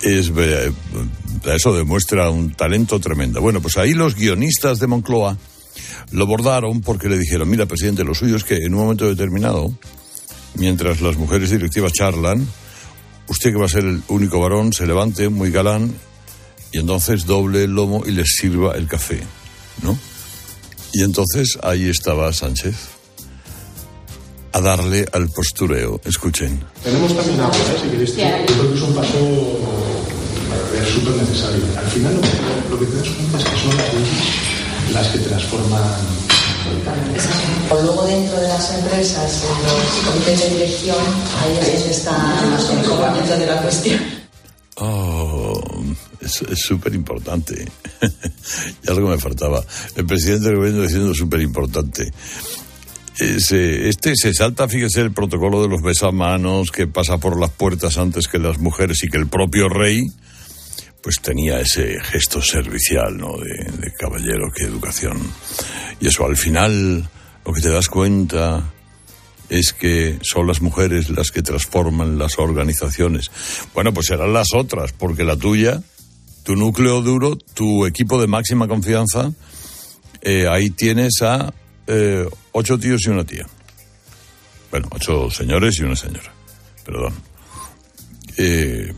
[0.02, 0.72] es, eh,
[1.44, 3.40] eso demuestra un talento tremendo.
[3.40, 5.36] Bueno, pues ahí los guionistas de Moncloa
[6.10, 9.72] lo bordaron porque le dijeron, mira, presidente, lo suyo es que en un momento determinado,
[10.54, 12.46] mientras las mujeres directivas charlan,
[13.28, 15.94] usted que va a ser el único varón, se levante muy galán
[16.72, 19.20] y entonces doble el lomo y les sirva el café,
[19.82, 19.98] ¿no?
[20.92, 22.74] Y entonces ahí estaba Sánchez
[24.52, 26.00] a darle al postureo.
[26.04, 26.62] Escuchen.
[26.84, 27.78] Tenemos también agua, ¿eh?
[27.82, 28.16] si queréis.
[28.16, 29.58] Yo creo que es un paso
[30.92, 31.64] súper necesario.
[31.76, 32.28] Al final lo que,
[32.70, 36.22] lo que te das cuenta es que son las, las que transforman
[37.70, 40.96] Luego dentro de las empresas, en los comités de dirección,
[41.40, 44.00] ahí es donde está el componente de la cuestión.
[44.76, 45.60] Oh,
[46.20, 47.66] es súper importante.
[48.86, 49.64] y algo me faltaba.
[49.96, 52.12] El presidente del gobierno diciendo súper importante.
[53.18, 58.26] Este se salta, fíjese, el protocolo de los besamanos que pasa por las puertas antes
[58.26, 60.06] que las mujeres y que el propio rey,
[61.02, 63.36] pues tenía ese gesto servicial, ¿no?
[63.36, 65.20] De, de caballero, qué educación.
[66.00, 67.08] Y eso al final,
[67.44, 68.72] lo que te das cuenta
[69.48, 73.30] es que son las mujeres las que transforman las organizaciones.
[73.74, 75.82] Bueno, pues serán las otras, porque la tuya,
[76.42, 79.32] tu núcleo duro, tu equipo de máxima confianza,
[80.22, 81.52] eh, ahí tienes a
[81.86, 83.46] eh, ocho tíos y una tía.
[84.70, 86.32] Bueno, ocho señores y una señora.
[86.84, 87.14] Perdón.
[88.38, 88.94] Eh,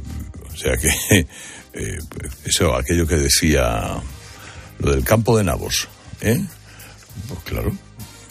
[0.53, 1.27] o sea que
[1.75, 1.99] eh,
[2.45, 4.01] eso, aquello que decía
[4.79, 5.89] lo del campo de nabos,
[6.21, 6.41] ¿eh?
[7.29, 7.73] Pues claro,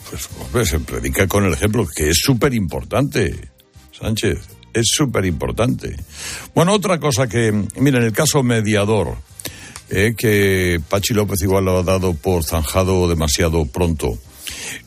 [0.10, 3.50] pues hombre, se predica con el ejemplo, que es súper importante,
[3.92, 4.40] Sánchez,
[4.74, 5.96] es súper importante.
[6.54, 9.18] Bueno, otra cosa que, mira, en el caso mediador,
[9.90, 14.18] eh, que Pachi López igual lo ha dado por zanjado demasiado pronto.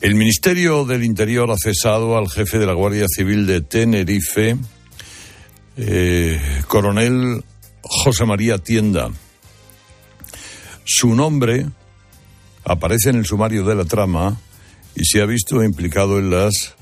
[0.01, 4.57] El Ministerio del Interior ha cesado al jefe de la Guardia Civil de Tenerife,
[5.77, 7.43] eh, coronel
[7.89, 9.09] José María Tienda.
[10.83, 11.67] Su nombre
[12.63, 14.37] aparece en el sumario de la trama
[14.95, 16.75] y se ha visto implicado en las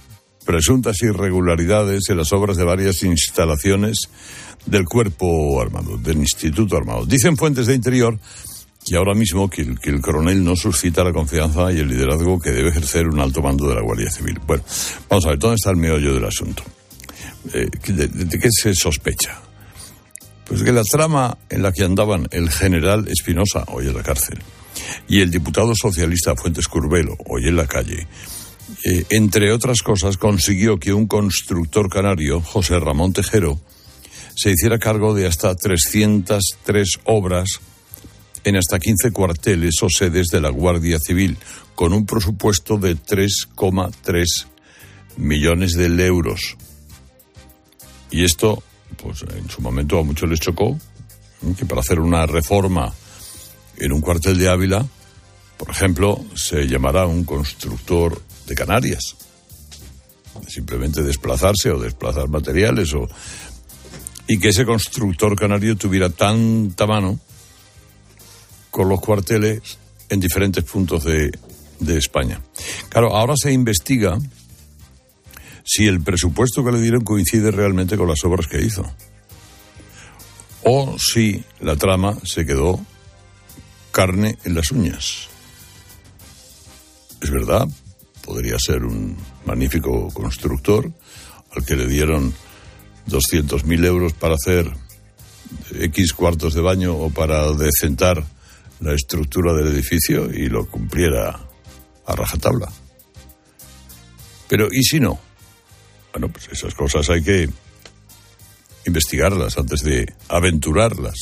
[0.46, 4.10] presuntas irregularidades en las obras de varias instalaciones
[4.66, 7.06] del cuerpo armado, del Instituto Armado.
[7.06, 8.18] Dicen fuentes de interior
[8.86, 12.70] que ahora mismo que el, coronel no suscita la confianza y el liderazgo que debe
[12.70, 14.40] ejercer un alto mando de la Guardia Civil.
[14.46, 14.64] Bueno,
[15.10, 16.64] vamos a ver, ¿dónde está el meollo del asunto?
[17.52, 19.42] Eh, de, qué se sospecha?
[20.48, 24.40] Pues que la trama en la que andaban el general Espinosa, hoy en la cárcel,
[25.08, 28.08] y el diputado socialista Fuentes Curbelo, hoy en la calle,
[28.84, 33.60] eh, entre otras cosas, consiguió que un constructor canario, José Ramón Tejero,
[34.36, 37.62] se hiciera cargo de hasta 303 obras
[38.44, 41.38] en hasta 15 cuarteles o sedes de la Guardia Civil,
[41.74, 44.26] con un presupuesto de 3,3
[45.18, 46.58] millones de euros.
[48.12, 48.62] Y esto,
[49.06, 50.76] pues en su momento a muchos les chocó,
[51.56, 52.92] que para hacer una reforma
[53.78, 54.84] en un cuartel de Ávila,
[55.58, 59.16] por ejemplo, se llamará un constructor de Canarias.
[60.48, 63.08] Simplemente desplazarse o desplazar materiales o
[64.28, 67.20] y que ese constructor canario tuviera tanta mano
[68.72, 69.78] con los cuarteles
[70.10, 71.32] en diferentes puntos de,
[71.80, 72.42] de España.
[72.90, 74.18] Claro, ahora se investiga
[75.66, 78.86] si el presupuesto que le dieron coincide realmente con las obras que hizo.
[80.64, 82.80] O si la trama se quedó
[83.92, 85.28] carne en las uñas.
[87.22, 87.68] Es verdad,
[88.24, 90.92] podría ser un magnífico constructor
[91.56, 92.34] al que le dieron
[93.08, 94.72] 200.000 euros para hacer
[95.80, 98.24] X cuartos de baño o para decentar
[98.82, 101.40] la estructura del edificio y lo cumpliera
[102.06, 102.72] a rajatabla.
[104.48, 105.25] Pero ¿y si no?
[106.16, 107.50] Bueno, pues esas cosas hay que
[108.86, 111.14] investigarlas antes de aventurarlas.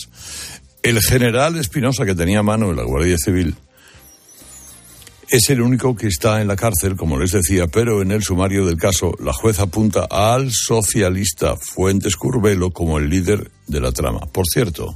[0.84, 3.56] El general Espinosa, que tenía mano en la Guardia Civil,
[5.30, 8.68] es el único que está en la cárcel, como les decía, pero en el sumario
[8.68, 14.20] del caso la juez apunta al socialista Fuentes Curbelo como el líder de la trama.
[14.32, 14.96] Por cierto,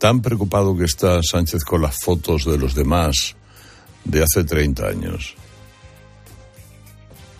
[0.00, 3.36] tan preocupado que está Sánchez con las fotos de los demás
[4.02, 5.36] de hace 30 años.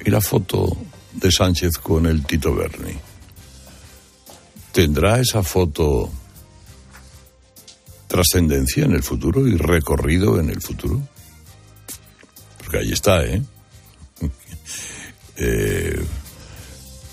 [0.05, 0.77] Y la foto
[1.15, 2.95] de Sánchez con el Tito Berni.
[4.73, 6.11] ¿Tendrá esa foto
[8.09, 11.01] trascendencia en el futuro y recorrido en el futuro?
[12.59, 13.43] Porque ahí está, ¿eh?
[15.37, 16.05] eh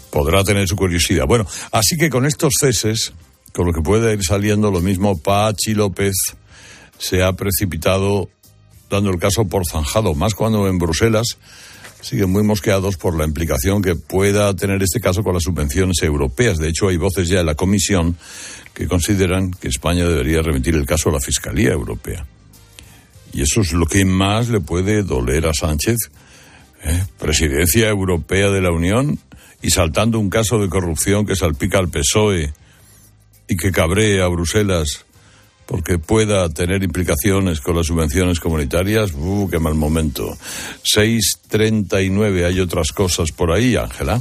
[0.10, 1.26] podrá tener su curiosidad.
[1.28, 3.14] Bueno, así que con estos ceses,
[3.54, 6.16] con lo que puede ir saliendo, lo mismo Pachi López
[6.98, 8.30] se ha precipitado
[8.90, 11.38] dando el caso por zanjado, más cuando en Bruselas
[12.02, 16.58] siguen muy mosqueados por la implicación que pueda tener este caso con las subvenciones europeas.
[16.58, 18.18] De hecho, hay voces ya en la Comisión
[18.74, 22.26] que consideran que España debería remitir el caso a la Fiscalía Europea.
[23.34, 25.98] Y eso es lo que más le puede doler a Sánchez.
[26.84, 27.04] ¿eh?
[27.20, 29.20] Presidencia Europea de la Unión
[29.62, 32.54] y saltando un caso de corrupción que salpica al PSOE
[33.48, 35.06] y que cabree a Bruselas
[35.70, 40.36] porque pueda tener implicaciones con las subvenciones comunitarias, ¡uh, qué mal momento!
[40.96, 44.20] 6.39, hay otras cosas por ahí, Ángela.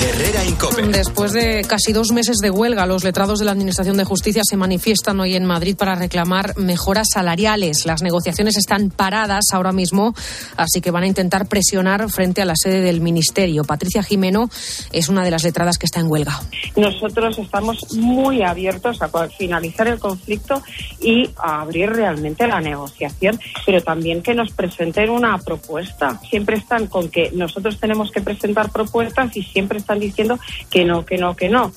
[0.00, 0.82] Herrera Incope.
[0.82, 4.56] Después de casi dos meses de huelga, los letrados de la Administración de Justicia se
[4.56, 7.84] manifiestan hoy en Madrid para reclamar mejoras salariales.
[7.84, 10.14] Las negociaciones están paradas ahora mismo,
[10.56, 13.64] así que van a intentar presionar frente a la sede del Ministerio.
[13.64, 14.48] Patricia Jimeno
[14.92, 16.40] es una de las letradas que está en huelga.
[16.76, 20.62] Nosotros estamos muy abiertos a finalizar el conflicto
[21.00, 26.20] y a abrir realmente la negociación, pero también que nos presenten una propuesta.
[26.30, 30.38] Siempre están con que nosotros tenemos que presentar propuestas y siempre están diciendo
[30.70, 31.72] que no, que no, que no.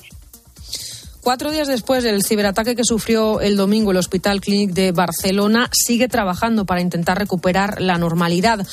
[1.22, 6.08] Cuatro días después del ciberataque que sufrió el domingo el Hospital Clínic de Barcelona, sigue
[6.08, 8.66] trabajando para intentar recuperar la normalidad.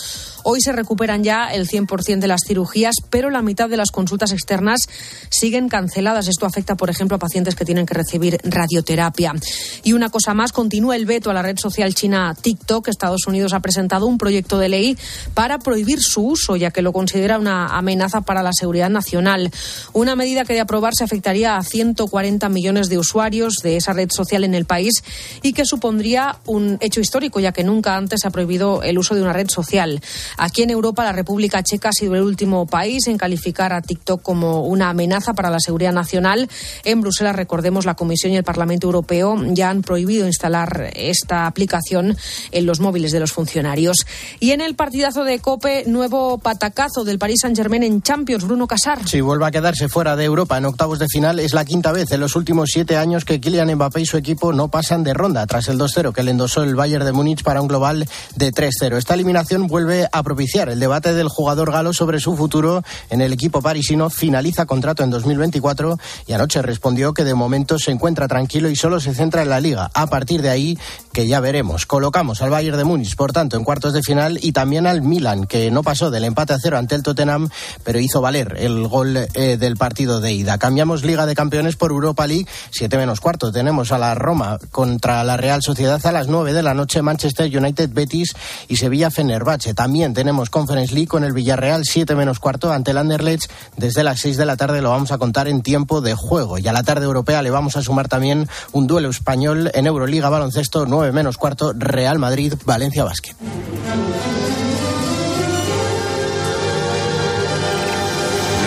[0.44, 4.32] Hoy se recuperan ya el 100% de las cirugías, pero la mitad de las consultas
[4.32, 4.88] externas
[5.30, 6.28] siguen canceladas.
[6.28, 9.36] Esto afecta, por ejemplo, a pacientes que tienen que recibir radioterapia.
[9.84, 12.88] Y una cosa más, continúa el veto a la red social china TikTok.
[12.88, 14.98] Estados Unidos ha presentado un proyecto de ley
[15.36, 19.52] para prohibir su uso, ya que lo considera una amenaza para la seguridad nacional.
[19.94, 24.46] Una medida que de aprobarse afectaría a 140 millones de usuarios de esa red social
[24.46, 25.04] en el país
[25.42, 29.16] y que supondría un hecho histórico, ya que nunca antes se ha prohibido el uso
[29.16, 30.02] de una red social.
[30.38, 34.22] Aquí en Europa, la República Checa ha sido el último país en calificar a TikTok
[34.22, 36.50] como una amenaza para la seguridad nacional.
[36.86, 42.16] En Bruselas, recordemos, la Comisión y el Parlamento Europeo ya han prohibido instalar esta aplicación
[42.52, 44.06] en los móviles de los funcionarios.
[44.40, 49.08] Y en el partidazo de COPE, nuevo patacazo del Paris Saint-Germain en Champions, Bruno Casar.
[49.08, 52.12] Si vuelve a quedarse fuera de Europa en octavos de final, es la quinta vez
[52.12, 55.46] en los últimos siete años que Kylian Mbappé y su equipo no pasan de ronda,
[55.48, 58.98] tras el 2-0 que le endosó el Bayern de Múnich para un global de 3-0.
[58.98, 63.34] Esta eliminación vuelve a propiciar el debate del jugador galo sobre su futuro en el
[63.34, 64.10] equipo parisino.
[64.10, 69.00] Finaliza contrato en 2024 y anoche respondió que de momento se encuentra tranquilo y solo
[69.00, 69.90] se centra en la liga.
[69.94, 70.78] A partir de ahí,
[71.14, 71.86] que ya veremos.
[71.86, 75.46] Colocamos al Bayern de Múnich, por tanto, en cuartos de final y también al Milan,
[75.46, 77.50] que no pasó del empate a cero ante el Tottenham,
[77.84, 80.58] pero hizo valer el gol eh, del partido de ida.
[80.58, 83.52] Cambiamos Liga de Campeones por Europa League, siete menos cuarto.
[83.52, 87.46] Tenemos a la Roma contra la Real Sociedad a las nueve de la noche, Manchester
[87.56, 88.36] United, Betis
[88.68, 89.74] y Sevilla Fenerbahce.
[89.74, 93.50] También tenemos Conference League con el Villarreal, 7 menos cuarto ante el Anderlecht.
[93.78, 96.58] Desde las 6 de la tarde lo vamos a contar en tiempo de juego.
[96.58, 100.30] Y a la tarde europea le vamos a sumar también un duelo español en Euroliga
[100.30, 103.36] Baloncesto, 9 menos cuarto, Real Madrid, Valencia Básquet.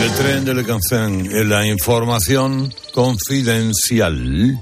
[0.02, 4.58] El tren de Le en la información confidencial.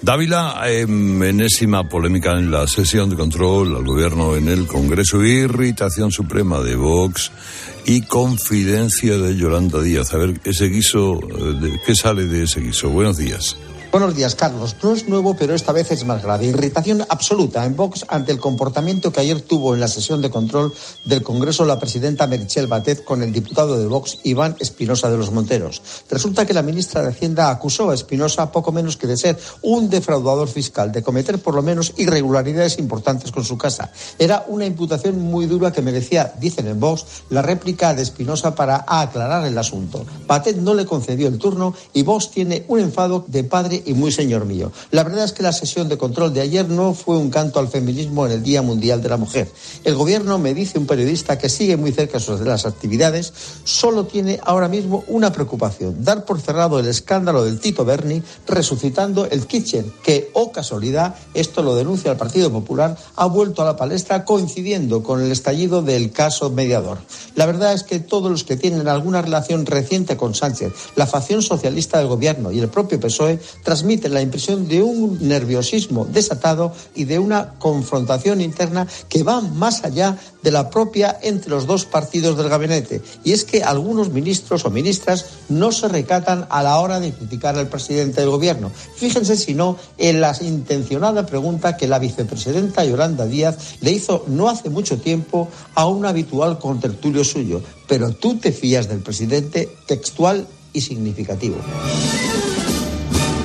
[0.00, 6.10] Dávila, em, enésima polémica en la sesión de control al gobierno en el Congreso, irritación
[6.10, 7.30] suprema de Vox
[7.84, 10.14] y confidencia de Yolanda Díaz.
[10.14, 12.88] A ver, ese guiso, eh, ¿qué sale de ese guiso?
[12.88, 13.54] Buenos días.
[13.90, 14.76] Buenos días, Carlos.
[14.82, 16.44] No es nuevo, pero esta vez es más grave.
[16.44, 20.74] Irritación absoluta en Vox ante el comportamiento que ayer tuvo en la sesión de control
[21.06, 25.32] del Congreso la presidenta Merichel Batet con el diputado de Vox, Iván Espinosa de los
[25.32, 25.80] Monteros.
[26.10, 29.88] Resulta que la ministra de Hacienda acusó a Espinosa poco menos que de ser un
[29.88, 33.90] defraudador fiscal, de cometer por lo menos irregularidades importantes con su casa.
[34.18, 38.84] Era una imputación muy dura que merecía, dicen en Vox, la réplica de Espinosa para
[38.86, 40.04] aclarar el asunto.
[40.26, 44.12] Batet no le concedió el turno y Vox tiene un enfado de padre y muy
[44.12, 44.72] señor mío.
[44.90, 47.68] La verdad es que la sesión de control de ayer no fue un canto al
[47.68, 49.50] feminismo en el Día Mundial de la Mujer.
[49.84, 53.32] El gobierno, me dice un periodista que sigue muy cerca de las actividades,
[53.64, 59.26] solo tiene ahora mismo una preocupación, dar por cerrado el escándalo del Tito Berni, resucitando
[59.26, 63.64] el Kitchen, que, o oh casualidad, esto lo denuncia el Partido Popular, ha vuelto a
[63.64, 66.98] la palestra coincidiendo con el estallido del caso mediador.
[67.34, 71.42] La verdad es que todos los que tienen alguna relación reciente con Sánchez, la facción
[71.42, 73.38] socialista del gobierno y el propio PSOE
[73.68, 79.84] transmiten la impresión de un nerviosismo desatado y de una confrontación interna que va más
[79.84, 83.02] allá de la propia entre los dos partidos del gabinete.
[83.24, 87.58] Y es que algunos ministros o ministras no se recatan a la hora de criticar
[87.58, 88.70] al presidente del gobierno.
[88.96, 94.48] Fíjense si no en la intencionada pregunta que la vicepresidenta Yolanda Díaz le hizo no
[94.48, 97.60] hace mucho tiempo a un habitual contertulio suyo.
[97.86, 101.56] Pero tú te fías del presidente textual y significativo.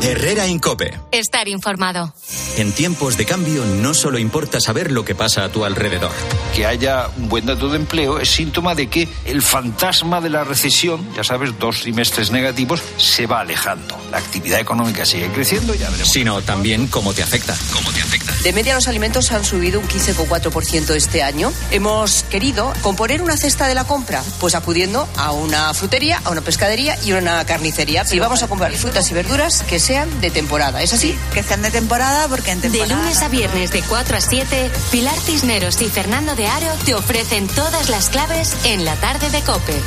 [0.03, 0.99] Herrera Incope.
[1.13, 2.13] Estar informado.
[2.57, 6.11] En tiempos de cambio no solo importa saber lo que pasa a tu alrededor.
[6.53, 10.43] Que haya un buen dato de empleo es síntoma de que el fantasma de la
[10.43, 13.97] recesión, ya sabes, dos trimestres negativos, se va alejando.
[14.11, 16.11] La actividad económica sigue creciendo, ya veremos.
[16.11, 17.57] Sino también cómo te afecta.
[17.71, 18.33] ¿Cómo te afecta?
[18.43, 21.53] De media los alimentos han subido un 15,4% este año.
[21.71, 26.41] Hemos querido componer una cesta de la compra, pues acudiendo a una frutería, a una
[26.41, 28.03] pescadería y a una carnicería.
[28.11, 31.15] Y vamos a comprar frutas y verduras que sean de temporada, ¿es así?
[31.35, 32.87] Que sean de temporada porque en temporada...
[32.87, 36.95] De lunes a viernes de 4 a 7, Pilar Cisneros y Fernando de Aro te
[36.95, 39.79] ofrecen todas las claves en la tarde de Cope.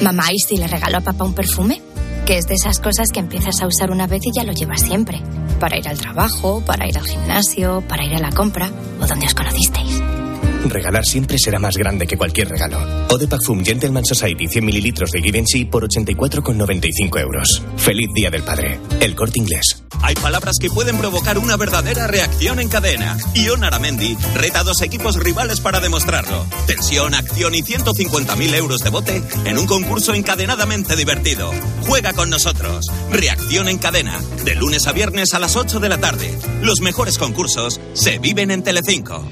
[0.00, 1.80] Mamá, ¿y si le regalo a papá un perfume?
[2.26, 4.82] Que es de esas cosas que empiezas a usar una vez y ya lo llevas
[4.82, 5.22] siempre.
[5.60, 9.26] Para ir al trabajo, para ir al gimnasio, para ir a la compra o donde
[9.26, 10.02] os conocisteis.
[10.64, 12.78] Regalar siempre será más grande que cualquier regalo.
[13.08, 17.62] O de Parfum Gentleman Society 100 mililitros de Givenchy por 84,95 euros.
[17.76, 18.78] Feliz Día del Padre.
[19.00, 19.82] El corte inglés.
[20.02, 23.16] Hay palabras que pueden provocar una verdadera reacción en cadena.
[23.34, 26.46] Ion Aramendi reta a dos equipos rivales para demostrarlo.
[26.66, 31.52] Tensión, acción y 150.000 euros de bote en un concurso encadenadamente divertido.
[31.86, 32.86] Juega con nosotros.
[33.10, 34.20] Reacción en cadena.
[34.44, 36.36] De lunes a viernes a las 8 de la tarde.
[36.62, 39.24] Los mejores concursos se viven en Telecinco.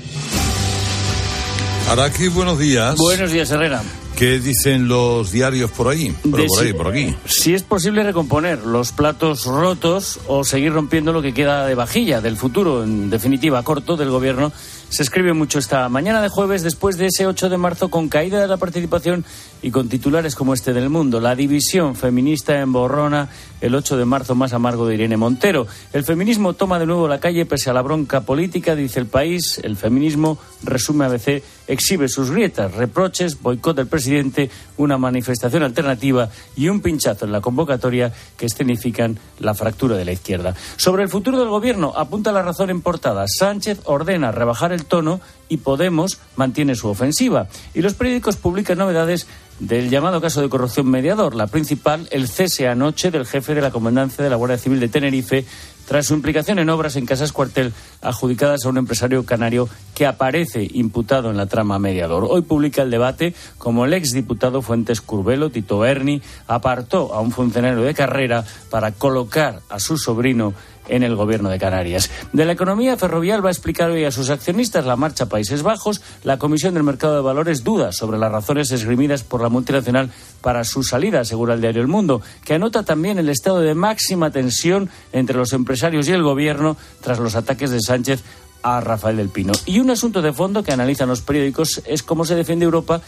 [1.91, 2.95] Araki, buenos días.
[2.97, 3.83] Buenos días, Herrera.
[4.17, 6.11] ¿Qué dicen los diarios por ahí?
[6.31, 7.17] Por si- ahí, por aquí.
[7.25, 12.21] Si es posible recomponer los platos rotos o seguir rompiendo lo que queda de vajilla
[12.21, 14.53] del futuro, en definitiva, corto del gobierno,
[14.91, 18.41] se escribe mucho esta mañana de jueves después de ese 8 de marzo con caída
[18.41, 19.25] de la participación
[19.63, 21.21] y con titulares como este del mundo.
[21.21, 23.29] La división feminista emborrona
[23.61, 25.67] el 8 de marzo más amargo de Irene Montero.
[25.93, 29.61] El feminismo toma de nuevo la calle pese a la bronca política, dice el país.
[29.63, 36.69] El feminismo, resume ABC, exhibe sus grietas, reproches, boicot del presidente, una manifestación alternativa y
[36.69, 40.55] un pinchazo en la convocatoria que escenifican la fractura de la izquierda.
[40.77, 43.25] Sobre el futuro del gobierno, apunta la razón en portada.
[43.27, 47.49] Sánchez ordena rebajar el tono y Podemos mantiene su ofensiva.
[47.75, 49.27] Y los periódicos publican novedades
[49.61, 51.35] del llamado caso de corrupción mediador.
[51.35, 54.89] La principal, el cese anoche del jefe de la comandancia de la Guardia Civil de
[54.89, 55.45] Tenerife
[55.91, 60.69] tras su implicación en obras en casas cuartel adjudicadas a un empresario canario que aparece
[60.73, 62.29] imputado en la trama mediador.
[62.31, 67.83] Hoy publica el debate como el exdiputado Fuentes Curbelo, Tito Erni, apartó a un funcionario
[67.83, 70.55] de carrera para colocar a su sobrino
[70.91, 72.11] en el gobierno de Canarias.
[72.33, 76.03] De la economía, Ferrovial va a explicar hoy a sus accionistas la marcha Países Bajos.
[76.25, 80.11] La Comisión del Mercado de Valores duda sobre las razones esgrimidas por la multinacional
[80.41, 84.31] para su salida, asegura el diario El Mundo, que anota también el estado de máxima
[84.31, 88.23] tensión entre los empresarios y el gobierno tras los ataques de Sánchez
[88.63, 89.53] a Rafael del Pino.
[89.67, 93.01] Y un asunto de fondo que analizan los periódicos es cómo se defiende Europa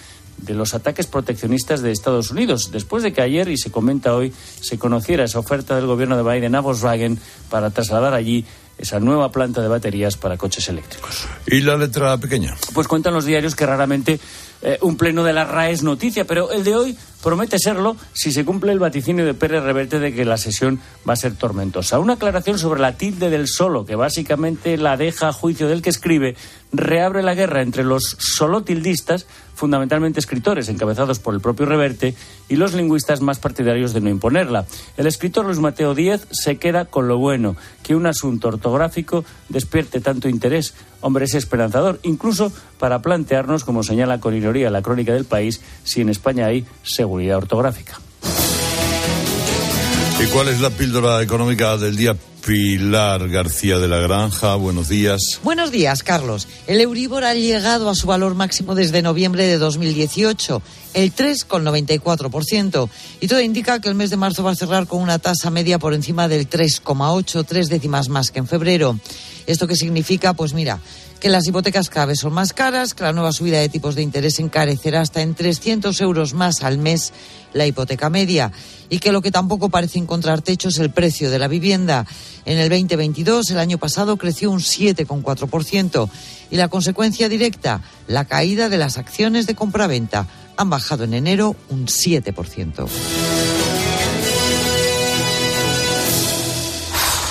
[0.43, 4.33] de los ataques proteccionistas de Estados Unidos, después de que ayer, y se comenta hoy,
[4.61, 7.19] se conociera esa oferta del gobierno de Biden a Volkswagen
[7.49, 8.45] para trasladar allí
[8.79, 11.27] esa nueva planta de baterías para coches eléctricos.
[11.47, 12.57] ¿Y la letra pequeña?
[12.75, 14.19] Pues cuentan los diarios que raramente
[14.63, 18.33] eh, un pleno de la RAE es noticia, pero el de hoy promete serlo si
[18.33, 21.99] se cumple el vaticinio de Pérez Reverte de que la sesión va a ser tormentosa.
[21.99, 25.91] Una aclaración sobre la tilde del solo, que básicamente la deja a juicio del que
[25.91, 26.37] escribe,
[26.73, 32.15] reabre la guerra entre los solotildistas, fundamentalmente escritores encabezados por el propio Reverte,
[32.49, 34.67] y los lingüistas más partidarios de no imponerla.
[34.97, 40.01] El escritor Luis Mateo Díez se queda con lo bueno, que un asunto ortográfico despierte
[40.01, 40.75] tanto interés.
[41.03, 46.01] Hombre, es esperanzador, incluso para plantearnos, como señala con ironía la crónica del país, si
[46.01, 48.01] en España hay seguridad ortográfica.
[50.23, 52.17] ¿Y cuál es la píldora económica del día?
[52.47, 55.21] Pilar García de la Granja, buenos días.
[55.43, 56.47] Buenos días, Carlos.
[56.69, 60.63] El Euribor ha llegado a su valor máximo desde noviembre de 2018,
[60.95, 62.89] el 3,94%.
[63.21, 65.81] Y todo indica que el mes de marzo va a cerrar con una tasa media
[65.81, 68.99] por encima del 3,8, tres décimas más que en febrero.
[69.47, 70.35] ¿Esto qué significa?
[70.35, 70.81] Pues mira,
[71.23, 74.41] que las hipotecas cada son más caras, que la nueva subida de tipos de interés
[74.41, 77.13] encarecerá hasta en 300 euros más al mes
[77.53, 78.51] la hipoteca media
[78.91, 82.07] y que lo que tampoco parece encontrar techo es el precio de la vivienda.
[82.45, 86.09] En el 2022, el año pasado, creció un 7,4%
[86.51, 91.55] y la consecuencia directa, la caída de las acciones de compraventa, han bajado en enero
[91.69, 92.89] un 7%.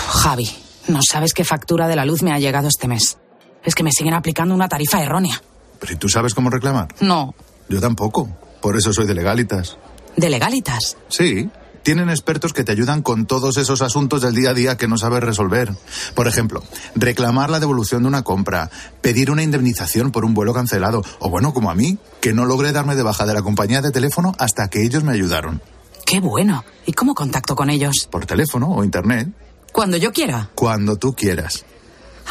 [0.08, 0.50] Javi,
[0.88, 3.18] no sabes qué factura de la luz me ha llegado este mes.
[3.64, 5.42] Es que me siguen aplicando una tarifa errónea.
[5.80, 6.88] ¿Pero ¿y tú sabes cómo reclamar?
[7.00, 7.34] No,
[7.70, 8.30] Yo tampoco.
[8.62, 9.78] Por eso soy de legalitas.
[10.18, 10.98] de legalitas.
[11.08, 11.50] Sí.
[11.84, 14.98] Tienen expertos que te ayudan con todos esos asuntos del día a día que no
[15.00, 15.72] sabes resolver.
[16.14, 16.62] Por ejemplo,
[16.96, 18.70] reclamar la devolución de una compra,
[19.02, 22.72] pedir una indemnización por un vuelo cancelado, o bueno, como a mí, que no logré
[22.72, 25.60] darme de baja de la compañía de teléfono hasta que ellos me ayudaron.
[26.06, 26.64] Qué bueno.
[26.86, 28.08] ¿Y cómo contacto con ellos?
[28.12, 29.30] Por teléfono o internet.
[29.72, 30.50] Cuando yo quiera.
[30.54, 31.66] Cuando tú quieras.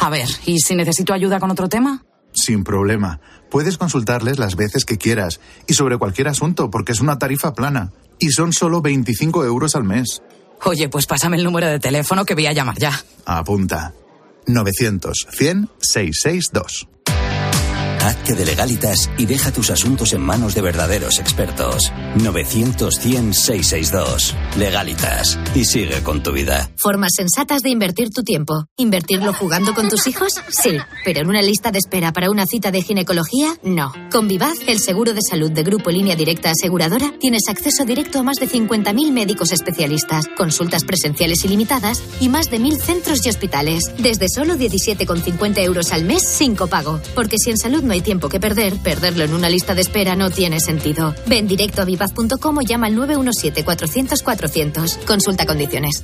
[0.01, 2.03] A ver, ¿y si necesito ayuda con otro tema?
[2.33, 3.19] Sin problema.
[3.51, 7.91] Puedes consultarles las veces que quieras y sobre cualquier asunto porque es una tarifa plana.
[8.17, 10.23] Y son solo 25 euros al mes.
[10.63, 12.99] Oye, pues pásame el número de teléfono que voy a llamar ya.
[13.25, 13.93] Apunta.
[14.47, 16.87] 900 100 662.
[18.03, 21.91] Hazte de legalitas y deja tus asuntos en manos de verdaderos expertos.
[22.17, 24.33] 900-100-662.
[24.57, 25.37] Legalitas.
[25.53, 26.71] Y sigue con tu vida.
[26.77, 28.65] Formas sensatas de invertir tu tiempo.
[28.75, 30.33] ¿Invertirlo jugando con tus hijos?
[30.49, 30.79] Sí.
[31.05, 33.93] Pero en una lista de espera para una cita de ginecología, no.
[34.11, 38.23] Con Vivaz, el seguro de salud de Grupo Línea Directa Aseguradora, tienes acceso directo a
[38.23, 43.91] más de 50.000 médicos especialistas, consultas presenciales ilimitadas y más de 1.000 centros y hospitales.
[43.99, 46.99] Desde solo 17,50 euros al mes sin copago.
[47.13, 50.15] Porque si en salud no hay tiempo que perder, perderlo en una lista de espera
[50.15, 51.13] no tiene sentido.
[51.27, 55.05] Ven directo a vivaz.com o llama al 917-400-400.
[55.05, 56.03] Consulta condiciones.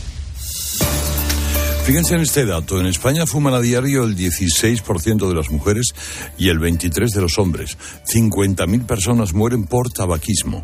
[1.85, 2.79] Fíjense en este dato.
[2.79, 5.93] En España fuman a diario el 16% de las mujeres
[6.37, 7.77] y el 23% de los hombres.
[8.05, 10.63] 50.000 personas mueren por tabaquismo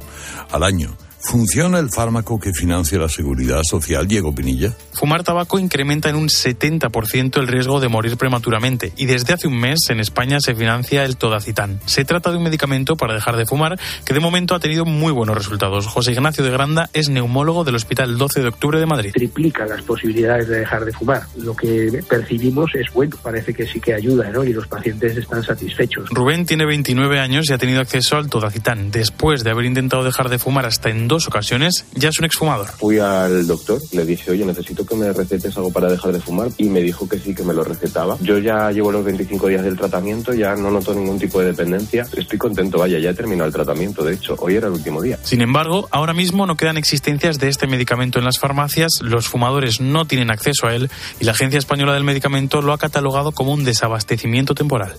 [0.51, 0.95] al año.
[1.19, 4.73] ¿Funciona el fármaco que financia la seguridad social, Diego Pinilla?
[4.93, 9.59] Fumar tabaco incrementa en un 70% el riesgo de morir prematuramente y desde hace un
[9.59, 11.79] mes en España se financia el Todacitán.
[11.85, 15.11] Se trata de un medicamento para dejar de fumar que de momento ha tenido muy
[15.11, 15.87] buenos resultados.
[15.87, 19.11] José Ignacio de Granda es neumólogo del Hospital 12 de Octubre de Madrid.
[19.13, 21.23] Triplica las posibilidades de dejar de fumar.
[21.35, 24.43] Lo que percibimos es bueno, parece que sí que ayuda ¿no?
[24.43, 26.09] y los pacientes están satisfechos.
[26.09, 28.91] Rubén tiene 29 años y ha tenido acceso al Todacitán.
[28.91, 32.67] Después de haber intentado dejar de fumar hasta en dos ocasiones, ya es un exfumador.
[32.67, 36.49] Fui al doctor, le dije, oye, necesito que me recetes algo para dejar de fumar
[36.57, 38.17] y me dijo que sí, que me lo recetaba.
[38.21, 42.05] Yo ya llevo los 25 días del tratamiento, ya no noto ningún tipo de dependencia.
[42.15, 45.19] Estoy contento, vaya, ya he terminado el tratamiento, de hecho, hoy era el último día.
[45.23, 49.81] Sin embargo, ahora mismo no quedan existencias de este medicamento en las farmacias, los fumadores
[49.81, 50.89] no tienen acceso a él
[51.19, 54.95] y la Agencia Española del Medicamento lo ha catalogado como un desabastecimiento temporal.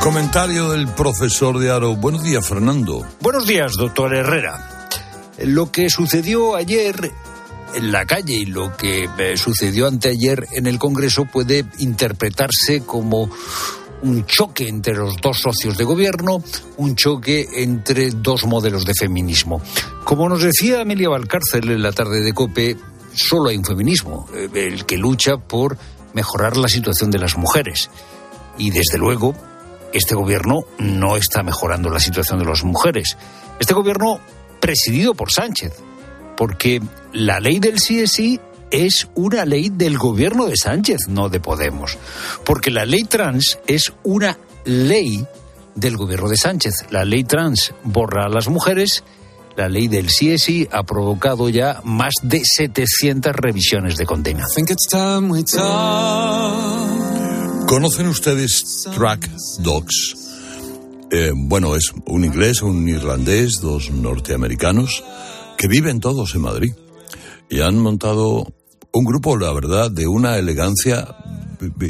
[0.00, 1.96] Comentario del profesor de Aro.
[1.96, 3.04] Buenos días, Fernando.
[3.20, 4.77] Buenos días, doctor Herrera.
[5.44, 7.12] Lo que sucedió ayer
[7.74, 13.30] en la calle y lo que eh, sucedió anteayer en el Congreso puede interpretarse como
[14.02, 16.42] un choque entre los dos socios de gobierno,
[16.76, 19.60] un choque entre dos modelos de feminismo.
[20.04, 22.76] Como nos decía Amelia Valcárcel en la tarde de COPE,
[23.12, 25.76] solo hay un feminismo, eh, el que lucha por
[26.14, 27.90] mejorar la situación de las mujeres.
[28.56, 29.34] Y desde luego,
[29.92, 33.16] este gobierno no está mejorando la situación de las mujeres.
[33.58, 34.20] Este gobierno
[34.60, 35.74] presidido por Sánchez,
[36.36, 36.80] porque
[37.12, 38.40] la ley del sí es sí
[38.70, 41.96] es una ley del gobierno de Sánchez, no de Podemos,
[42.44, 45.26] porque la ley trans es una ley
[45.74, 46.86] del gobierno de Sánchez.
[46.90, 49.04] La ley trans borra a las mujeres,
[49.56, 54.44] la ley del sí es sí ha provocado ya más de 700 revisiones de condena.
[57.66, 59.28] ¿Conocen ustedes Track
[59.60, 60.14] Dogs?
[61.10, 65.02] Eh, bueno, es un inglés, un irlandés, dos norteamericanos
[65.56, 66.72] que viven todos en Madrid
[67.48, 68.52] y han montado
[68.92, 71.16] un grupo, la verdad, de una elegancia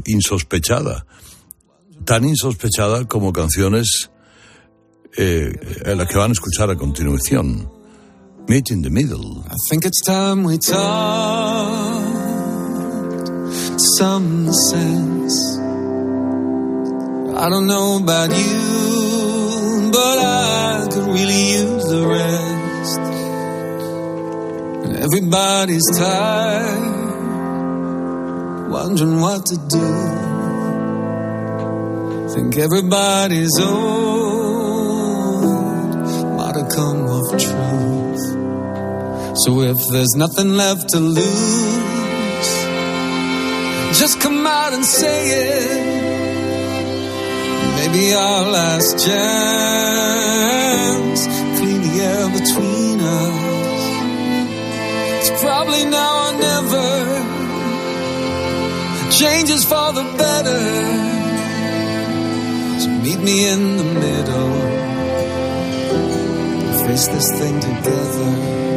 [0.06, 1.06] insospechada,
[2.04, 4.10] tan insospechada como canciones
[5.16, 5.52] eh,
[5.84, 7.70] las que van a escuchar a continuación.
[8.48, 9.44] Meet in the Middle.
[9.46, 12.08] I think it's time we talk
[13.98, 15.58] some sense.
[17.36, 18.78] I don't know about you,
[19.99, 23.03] but I could really use the rest.
[24.84, 26.84] And everybody's tired,
[28.70, 29.88] wondering what to do.
[32.34, 35.42] Think everybody's old,
[36.40, 38.24] modicum of truth.
[39.42, 42.49] So if there's nothing left to lose,
[44.01, 46.07] just come out and say it.
[47.91, 49.20] Maybe our last chance.
[51.59, 53.82] Clean the air between us.
[55.20, 56.89] It's probably now or never.
[59.11, 60.64] Changes for the better.
[62.80, 64.55] So meet me in the middle.
[66.84, 68.67] Face this thing together.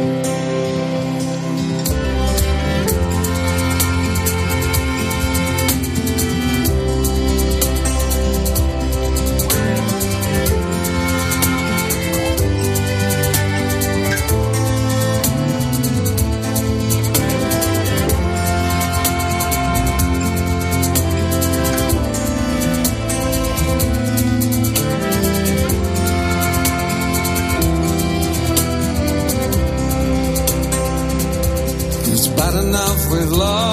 [33.32, 33.71] love.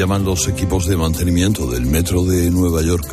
[0.00, 3.06] Llaman los equipos de mantenimiento del metro de Nueva York.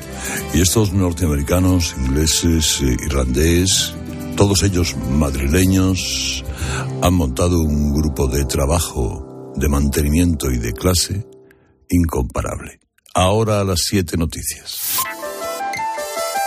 [0.54, 3.94] Y estos norteamericanos, ingleses, eh, irlandés,
[4.38, 6.46] todos ellos madrileños,
[7.02, 11.28] han montado un grupo de trabajo, de mantenimiento y de clase
[11.90, 12.80] incomparable.
[13.14, 15.00] Ahora a las siete noticias.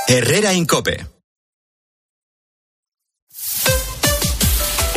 [0.09, 1.20] Herrera Incope.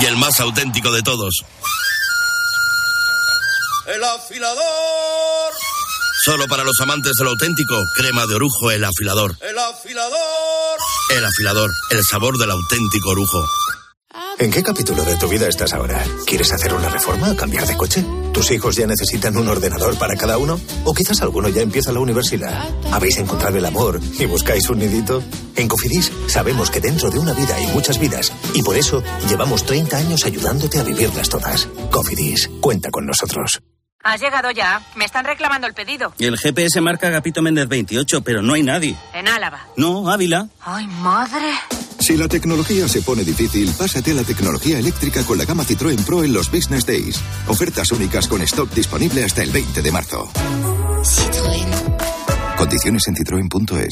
[0.00, 1.44] Y el más auténtico de todos.
[3.86, 5.52] El afilador.
[6.24, 9.36] Solo para los amantes del auténtico, crema de orujo, el afilador.
[9.40, 10.78] El afilador.
[11.10, 13.44] El afilador, el sabor del auténtico orujo.
[14.38, 16.04] ¿En qué capítulo de tu vida estás ahora?
[16.26, 18.04] ¿Quieres hacer una reforma o cambiar de coche?
[18.32, 20.60] ¿Tus hijos ya necesitan un ordenador para cada uno?
[20.84, 22.68] ¿O quizás alguno ya empieza la universidad?
[22.90, 25.22] ¿Habéis encontrado el amor y buscáis un nidito?
[25.54, 29.64] En Cofidis sabemos que dentro de una vida hay muchas vidas y por eso llevamos
[29.64, 31.68] 30 años ayudándote a vivirlas todas.
[31.90, 33.60] Cofidis, cuenta con nosotros.
[34.04, 34.84] Has llegado ya.
[34.96, 36.12] Me están reclamando el pedido.
[36.18, 38.96] El GPS marca Agapito Méndez 28, pero no hay nadie.
[39.14, 39.66] En Álava.
[39.76, 40.48] No, Ávila.
[40.60, 41.52] ¡Ay, madre!
[42.00, 46.04] Si la tecnología se pone difícil, pásate a la tecnología eléctrica con la gama Citroën
[46.04, 47.20] Pro en los Business Days.
[47.46, 50.28] Ofertas únicas con stock disponible hasta el 20 de marzo.
[52.62, 53.88] Condiciones en citroen.es.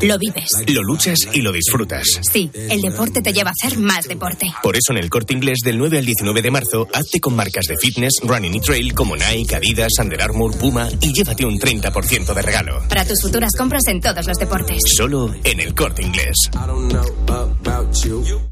[0.00, 0.48] Lo vives.
[0.66, 2.06] Lo luchas y lo disfrutas.
[2.22, 4.50] Sí, el deporte te lleva a hacer más deporte.
[4.62, 7.66] Por eso en el corte inglés del 9 al 19 de marzo, hazte con marcas
[7.66, 12.32] de fitness, running y trail como Nike, Adidas, Under Armour, Puma y llévate un 30%
[12.32, 12.82] de regalo.
[12.88, 14.80] Para tus futuras compras en todos los deportes.
[14.86, 16.36] Solo en el corte inglés.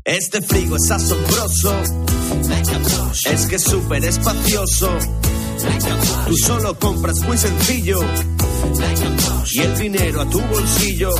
[0.05, 1.82] Este frigo es asombroso.
[3.24, 4.99] Es que es súper espacioso.
[6.26, 8.01] Tú solo compras muy sencillo.
[9.52, 11.11] Y el dinero a tu bolsillo.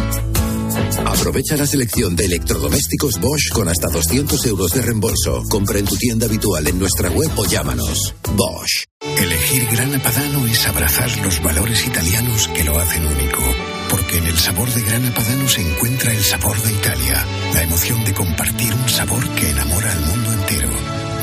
[1.05, 5.43] Aprovecha la selección de electrodomésticos Bosch con hasta 200 euros de reembolso.
[5.49, 8.15] Compra en tu tienda habitual en nuestra web o llámanos.
[8.37, 8.85] Bosch.
[9.19, 13.43] Elegir Grana Padano es abrazar los valores italianos que lo hacen único.
[13.91, 18.05] Porque en el sabor de Grana Padano se encuentra el sabor de Italia, la emoción
[18.05, 20.71] de compartir un sabor que enamora al mundo entero.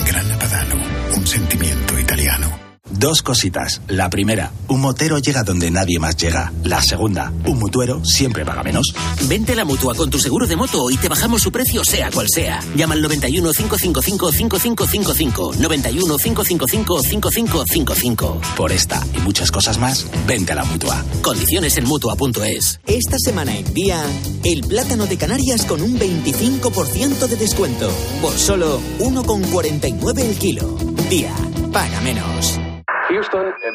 [0.06, 0.76] Grana Padano,
[1.16, 2.67] un sentimiento italiano.
[3.00, 3.82] Dos cositas.
[3.88, 6.52] La primera, un motero llega donde nadie más llega.
[6.64, 8.92] La segunda, un mutuero siempre paga menos.
[9.28, 12.10] Vente a la mutua con tu seguro de moto y te bajamos su precio sea
[12.10, 12.60] cual sea.
[12.76, 15.54] Llama al 91 555 5555.
[15.60, 18.42] 91 555 5555.
[18.56, 21.06] Por esta y muchas cosas más, vente a la mutua.
[21.22, 22.80] Condiciones en mutua.es.
[22.88, 24.04] Esta semana en día,
[24.44, 27.92] el plátano de Canarias con un 25% de descuento.
[28.24, 30.78] Por solo 1,49 el kilo.
[31.12, 31.32] Día,
[31.72, 32.60] paga menos.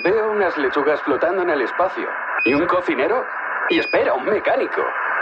[0.03, 2.09] Veo unas lechugas flotando en el espacio.
[2.44, 3.24] ¿Y un cocinero?
[3.68, 4.82] Y espera, un mecánico.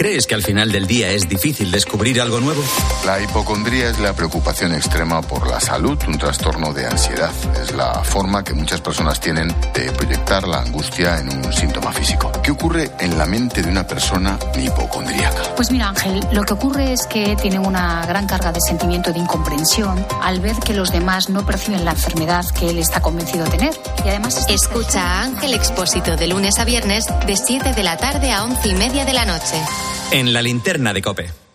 [0.00, 2.64] ¿Crees que al final del día es difícil descubrir algo nuevo?
[3.04, 7.30] La hipocondría es la preocupación extrema por la salud, un trastorno de ansiedad.
[7.62, 12.32] Es la forma que muchas personas tienen de proyectar la angustia en un síntoma físico.
[12.42, 15.54] ¿Qué ocurre en la mente de una persona hipocondríaca?
[15.54, 19.18] Pues mira, Ángel, lo que ocurre es que tienen una gran carga de sentimiento de
[19.18, 23.50] incomprensión al ver que los demás no perciben la enfermedad que él está convencido de
[23.50, 23.74] tener.
[24.02, 24.46] Y además...
[24.48, 28.66] Escucha a Ángel Expósito de lunes a viernes de 7 de la tarde a 11
[28.66, 29.60] y media de la noche.
[30.12, 31.49] En la linterna de Cope.